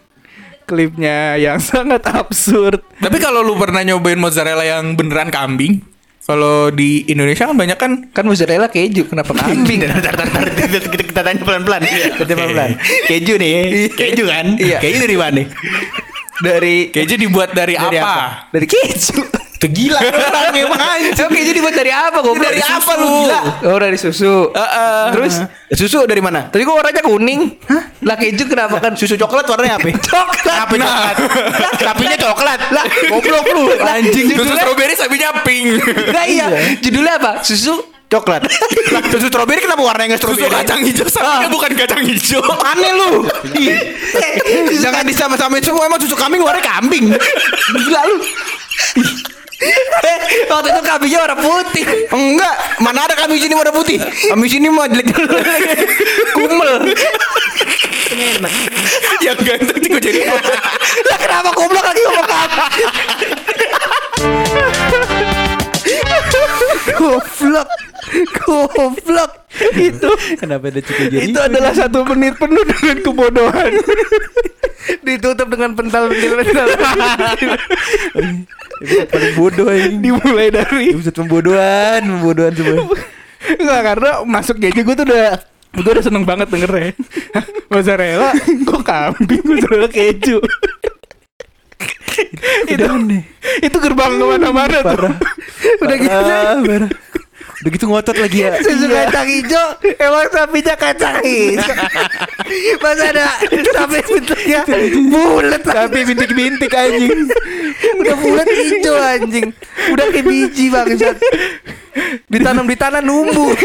klipnya 0.68 1.40
yang 1.40 1.56
sangat 1.56 2.04
absurd. 2.04 2.84
Tapi 3.00 3.16
kalau 3.16 3.40
lu 3.40 3.56
pernah 3.56 3.80
nyobain 3.80 4.20
mozzarella 4.20 4.64
yang 4.68 4.92
beneran 4.92 5.32
kambing, 5.32 5.80
kalau 6.28 6.68
di 6.68 7.08
Indonesia 7.08 7.48
kan 7.48 7.56
banyak 7.56 7.78
kan 7.80 7.92
Kan 8.12 8.28
mozzarella 8.28 8.68
keju, 8.68 9.08
kenapa 9.08 9.32
kambing? 9.32 9.80
Bentar, 9.88 9.96
bentar, 9.96 10.12
bentar, 10.28 10.44
bentar. 10.76 10.82
kita, 10.92 11.20
tanya 11.24 11.40
pelan-pelan. 11.40 11.80
Kita 11.88 12.32
pelan-pelan. 12.36 12.70
Keju 13.08 13.34
nih, 13.40 13.56
keju 13.96 14.24
kan? 14.28 14.46
Iya. 14.60 14.76
Keju 14.76 14.98
dari 15.08 15.16
mana? 15.16 15.42
Dari 16.38 16.92
Keju 16.94 17.14
dibuat 17.18 17.50
dari, 17.50 17.74
dari 17.74 17.98
apa? 17.98 18.46
Dari 18.52 18.66
keju. 18.68 19.47
Tuh 19.58 19.66
gila 19.74 19.98
orang 19.98 20.54
emang 20.62 20.78
anjing. 20.78 21.14
Emang 21.18 21.32
keju 21.34 21.50
dibuat 21.50 21.74
dari 21.74 21.90
apa? 21.90 22.22
Gua 22.22 22.38
Dari 22.38 22.62
apa 22.62 22.92
lu? 22.94 23.26
Gila. 23.26 23.40
Oh 23.66 23.78
dari 23.82 23.98
susu. 23.98 24.54
Heeh. 24.54 25.02
Terus 25.10 25.34
susu 25.74 26.06
dari 26.06 26.22
mana? 26.22 26.46
tadi 26.46 26.62
gua 26.62 26.78
warnanya 26.78 27.02
kuning. 27.02 27.58
Lah 28.06 28.14
keju 28.14 28.46
kenapa 28.46 28.78
kan 28.78 28.94
Susu 28.94 29.18
coklat 29.18 29.50
warnanya 29.50 29.82
apa? 29.82 29.90
coklat? 30.14 30.58
Apa 30.62 30.74
coklat? 30.78 31.16
Sapinya 31.82 32.16
coklat. 32.22 32.60
Lah, 32.70 32.86
goblok 33.10 33.46
lu. 33.50 33.64
Anjing, 33.98 34.26
Susu 34.30 34.54
strawberry 34.54 34.94
sapinya 34.94 35.30
pink. 35.42 35.82
Enggak 35.82 36.26
iya. 36.30 36.46
Judulnya 36.78 37.18
apa? 37.18 37.32
Susu 37.42 37.74
coklat. 38.06 38.46
Lah, 38.94 39.02
susu 39.10 39.26
strawberry 39.26 39.58
kenapa 39.58 39.82
warnanya 39.82 40.14
nggak 40.14 40.20
strawberry? 40.22 40.46
Susu 40.46 40.54
kacang 40.54 40.80
hijau 40.86 41.06
sapinya 41.10 41.50
bukan 41.50 41.70
kacang 41.74 42.02
hijau. 42.06 42.46
Aneh 42.62 42.92
lu. 42.94 43.10
Jangan 44.78 45.02
disama-samain 45.02 45.66
semua 45.66 45.90
emang 45.90 45.98
susu 45.98 46.14
kambing 46.14 46.38
warnanya 46.46 46.78
kambing. 46.78 47.10
Gila 47.74 48.00
lu. 48.06 48.18
Eh, 49.58 50.18
waktu 50.46 50.68
itu 50.70 50.80
kambingnya 50.80 51.18
warna 51.18 51.36
putih. 51.36 51.84
Enggak, 52.08 52.54
mana 52.78 53.10
ada 53.10 53.14
kambing 53.18 53.42
sini 53.42 53.58
warna 53.58 53.74
putih? 53.74 53.98
Kambing 53.98 54.46
sini 54.46 54.70
mah 54.70 54.86
jelek 54.86 55.10
Kumel. 56.30 56.94
Yang 59.18 59.38
ganteng 59.42 59.78
juga 59.82 59.98
jadi. 59.98 60.20
Lah 61.04 61.18
kenapa 61.18 61.50
goblok 61.52 61.82
lagi 61.82 62.02
ngomong 62.06 62.26
kambing? 62.26 62.58
Goblok. 66.94 67.68
Goblok. 68.38 69.30
itu 69.74 70.10
Kenapa 70.38 70.70
ada 70.70 70.80
cukup 70.80 71.06
jadi? 71.10 71.24
itu 71.28 71.38
adalah 71.38 71.72
satu 71.74 72.06
menit 72.14 72.38
penuh 72.38 72.62
dengan 72.62 72.96
kebodohan. 73.02 73.72
Ditutup 75.04 75.48
dengan 75.50 75.76
pental-pental. 75.76 76.66
Episode 78.78 79.06
paling 79.10 79.32
bodoh 79.34 79.68
ini. 79.72 79.98
Dimulai 80.00 80.48
dari 80.54 80.94
Episode 80.94 81.16
pembodohan, 81.18 82.00
pembodohan 82.06 82.52
semua. 82.54 82.96
Enggak 83.38 83.80
karena 83.94 84.10
masuk 84.26 84.56
aja 84.58 84.80
gue 84.82 84.94
tuh 84.98 85.06
udah 85.06 85.28
gue 85.68 85.92
udah 85.94 86.04
seneng 86.04 86.24
banget 86.26 86.48
dengernya 86.50 86.96
Mozzarella 87.70 88.34
kok 88.66 88.82
kambing 88.82 89.44
mozzarella 89.46 89.86
keju 89.86 90.42
itu 92.66 92.84
itu 93.62 93.76
gerbang 93.78 94.12
ke 94.18 94.24
mana-mana 94.26 94.78
tuh. 94.82 95.12
Udah 95.82 95.96
gitu. 95.96 96.86
Udah 97.58 97.70
gitu 97.74 97.84
ngotot 97.90 98.16
lagi 98.18 98.38
ya. 98.46 98.50
Susu 98.64 98.86
kacang 98.86 99.26
hijau 99.26 99.66
Emang 99.98 100.28
sapinya 100.30 100.74
kacang 100.78 101.16
hijau 101.26 101.74
Masa 102.82 103.04
ada 103.10 103.26
sampai 103.74 104.00
bentuknya 104.06 104.60
bulat 105.10 105.62
Tapi 105.66 105.98
bintik-bintik 106.06 106.70
anjing. 106.70 107.26
Udah 107.98 108.16
bulat 108.18 108.46
hijau 108.46 108.94
anjing 108.94 109.48
Udah 109.90 110.04
kayak 110.14 110.26
biji 110.26 110.70
bangsat 110.70 111.16
Ditanam 112.30 112.66
di 112.68 112.76
tanah 112.78 113.02
numbuh 113.02 113.50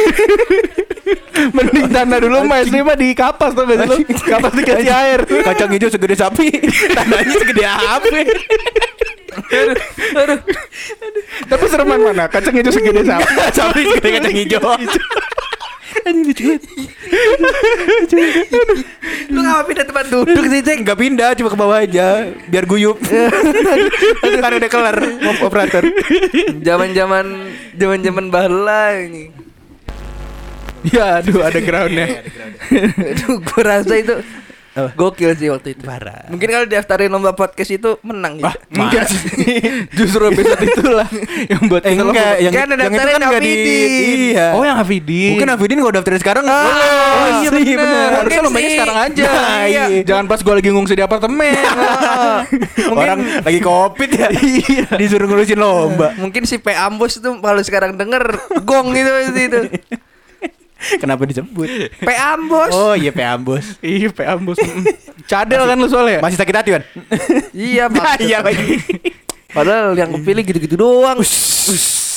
Mending 1.33 1.89
tanah 1.91 2.17
dulu 2.21 2.45
mas 2.45 2.69
ini 2.69 2.79
mah 2.85 2.95
di 2.95 3.11
kapas 3.11 3.51
tuh 3.57 3.65
lu. 3.67 3.97
Kapas 4.05 4.53
dikasih 4.53 4.93
air. 4.93 5.19
Kacang 5.25 5.69
hijau 5.73 5.89
segede 5.91 6.15
sapi. 6.15 6.47
Tanahnya 6.93 7.33
segede 7.35 7.65
apa? 7.67 8.07
Tapi 11.49 11.65
sereman 11.67 11.99
mana? 11.99 12.25
Kacang 12.29 12.53
hijau 12.55 12.71
segede 12.71 13.03
sapi. 13.03 13.33
sapi 13.51 13.81
segede 13.87 14.09
kacang 14.19 14.35
hijau. 14.35 14.71
Anjing 16.03 16.25
lucu 16.25 16.43
banget. 18.17 18.51
Lu 19.29 19.39
ngapa 19.39 19.61
pindah 19.69 19.85
tempat 19.87 20.05
duduk 20.09 20.45
sih 20.49 20.59
Cek? 20.65 20.77
Enggak 20.83 20.99
pindah, 20.99 21.29
cuma 21.37 21.49
ke 21.53 21.57
bawah 21.57 21.77
aja 21.79 22.33
biar 22.49 22.65
guyup. 22.67 22.97
kan 24.43 24.51
udah 24.57 24.71
kelar 24.71 24.97
operator. 25.43 25.83
Zaman-zaman 26.59 27.25
zaman-zaman 27.77 28.25
bahla 28.33 28.99
ini. 28.99 29.31
Ya 30.83 31.23
aduh 31.23 31.39
ada 31.39 31.59
groundnya. 31.63 32.19
Aduh, 32.99 33.39
gue 33.39 33.61
rasa 33.63 33.93
itu 33.95 34.19
Apa? 34.73 34.89
gokil 34.97 35.37
sih 35.37 35.53
waktu 35.53 35.77
itu. 35.77 35.85
Parah. 35.85 36.25
Mungkin 36.33 36.49
kalau 36.49 36.65
daftarin 36.65 37.13
lomba 37.13 37.37
podcast 37.37 37.69
itu 37.69 38.01
menang 38.01 38.41
gitu. 38.41 38.49
Enggak 38.73 39.05
sih. 39.05 39.21
Justru 40.01 40.33
episode 40.33 40.65
itulah 40.65 41.05
yang 41.45 41.61
buat 41.69 41.85
Eh 41.85 41.93
enggak, 41.93 42.33
yang, 42.41 42.53
ada 42.57 42.73
yang 42.81 42.89
itu 42.89 43.05
kan 43.05 43.21
enggak 43.21 43.41
di. 43.45 43.53
Iya. 44.33 44.47
Oh 44.57 44.65
yang 44.65 44.77
Hafidin. 44.81 45.37
Mungkin 45.37 45.49
Hafidin 45.53 45.77
kalau 45.77 45.93
daftarin 45.93 46.19
sekarang 46.25 46.43
Ah, 46.49 46.65
Oh 47.13 47.27
iya 47.37 47.49
sih, 47.53 47.65
benar. 47.77 47.77
bener. 47.77 47.93
Harusnya 47.93 48.21
Mungkin 48.25 48.41
lombanya 48.49 48.69
sekarang 48.73 48.97
aja. 48.97 49.23
Nah, 49.29 49.61
iya. 49.71 49.83
Jangan 50.01 50.25
pas 50.25 50.39
gue 50.41 50.53
lagi 50.57 50.69
ngungsi 50.73 50.93
di 50.97 51.03
apartemen. 51.05 51.53
Orang 52.97 53.19
lagi 53.45 53.59
covid 53.61 54.09
ya. 54.09 54.27
Disuruh 54.97 55.29
ngurusin 55.29 55.61
lomba. 55.61 56.17
Mungkin 56.17 56.49
si 56.49 56.57
P 56.57 56.73
Ambos 56.73 57.21
itu 57.21 57.29
kalau 57.29 57.61
sekarang 57.61 57.93
denger 57.93 58.25
gong 58.65 58.89
itu 58.97 59.11
itu. 59.37 59.59
Kenapa 61.01 61.23
disebut? 61.23 61.67
P 61.93 62.09
Ambos. 62.09 62.71
Oh 62.71 62.93
iya 62.93 63.09
P 63.09 63.19
Ambos. 63.19 63.77
Iya, 63.83 64.09
P 64.09 64.19
Ambus. 64.23 64.57
Cadel 65.29 65.63
kan 65.63 65.75
lu 65.75 65.87
soalnya. 65.87 66.19
Masih 66.19 66.35
sakit 66.35 66.55
hati 66.55 66.69
kan? 66.71 66.83
Iya, 67.51 67.87
Nah, 67.87 68.15
Pak. 68.15 68.15
iya 68.19 68.37
lagi. 68.39 68.79
Padahal 69.49 69.93
yang 69.93 70.11
kepilih 70.11 70.43
gitu-gitu 70.43 70.75
doang. 70.75 71.21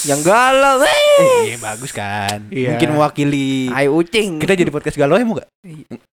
yang 0.07 0.23
galau. 0.23 0.87
Eh, 0.87 1.51
iya 1.51 1.57
bagus 1.59 1.91
kan. 1.91 2.47
Iya. 2.49 2.75
Mungkin 2.75 2.89
mewakili. 2.95 3.69
Ayo 3.71 3.95
ucing. 3.95 4.39
Kita 4.39 4.55
jadi 4.55 4.71
podcast 4.71 4.95
galau 4.95 5.19
ya 5.19 5.27
mau 5.27 5.37
gak? 5.37 5.51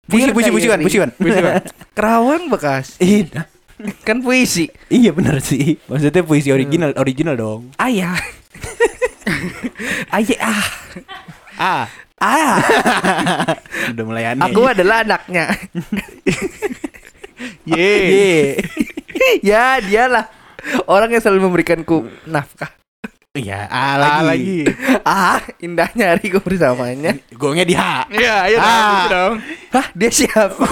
Puisi, 0.03 0.25
Biar 0.25 0.33
puisi, 0.33 0.49
puisi 0.49 0.67
kan, 0.67 0.79
puisi 0.81 0.97
kan. 0.97 1.61
Kerawang 1.93 2.49
bekas. 2.49 2.97
Iya, 2.97 3.45
Kan 4.01 4.19
puisi. 4.19 4.67
iya 4.87 5.13
benar 5.13 5.39
sih. 5.39 5.77
Maksudnya 5.85 6.23
puisi 6.23 6.49
original, 6.49 6.91
original 6.95 7.35
dong. 7.35 7.61
Ayah. 7.77 8.17
Ayah 10.09 10.39
ah. 10.41 10.65
Ah, 11.53 11.85
Ah. 12.23 12.55
udah 13.91 14.03
mulai 14.07 14.23
aneh. 14.31 14.47
Aku 14.47 14.63
adalah 14.63 15.03
anaknya. 15.03 15.51
Ye. 17.67 18.55
ya, 19.49 19.83
dialah 19.83 20.31
orang 20.87 21.11
yang 21.11 21.23
selalu 21.23 21.51
memberikanku 21.51 22.07
nafkah. 22.27 22.82
Iya, 23.33 23.65
ah 23.65 23.97
lagi. 23.97 24.21
lagi. 24.29 24.59
Ah, 25.09 25.41
indahnya 25.57 26.13
hariku 26.13 26.37
bersamanya. 26.37 27.17
Gongnya 27.33 27.65
di 27.65 27.73
H. 27.73 28.05
Iya, 28.13 28.35
iya 28.45 28.57
Ah. 28.61 29.09
dong. 29.09 29.41
Hah, 29.73 29.89
dia 29.97 30.13
siapa? 30.13 30.53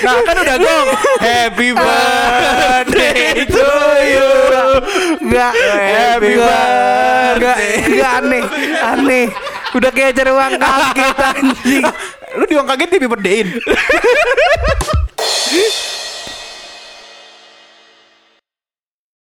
Nah, 0.00 0.16
kan 0.24 0.36
udah 0.40 0.56
gong. 0.56 0.88
Happy 1.20 1.68
birthday 1.76 3.44
to 3.44 3.68
you. 4.00 4.30
Enggak, 5.20 5.52
Happy 5.52 6.32
birthday. 6.40 7.72
enggak 7.84 8.12
aneh, 8.16 8.42
aneh. 8.80 9.26
Udah 9.76 9.90
kayak 9.92 10.16
acara 10.16 10.30
uang 10.32 10.54
kaget 10.56 11.16
anjing. 11.20 11.84
Lu 12.32 12.44
di 12.48 12.54
uang 12.56 12.64
kaget 12.66 12.96
di 12.96 13.08
birthday-in. 13.12 13.48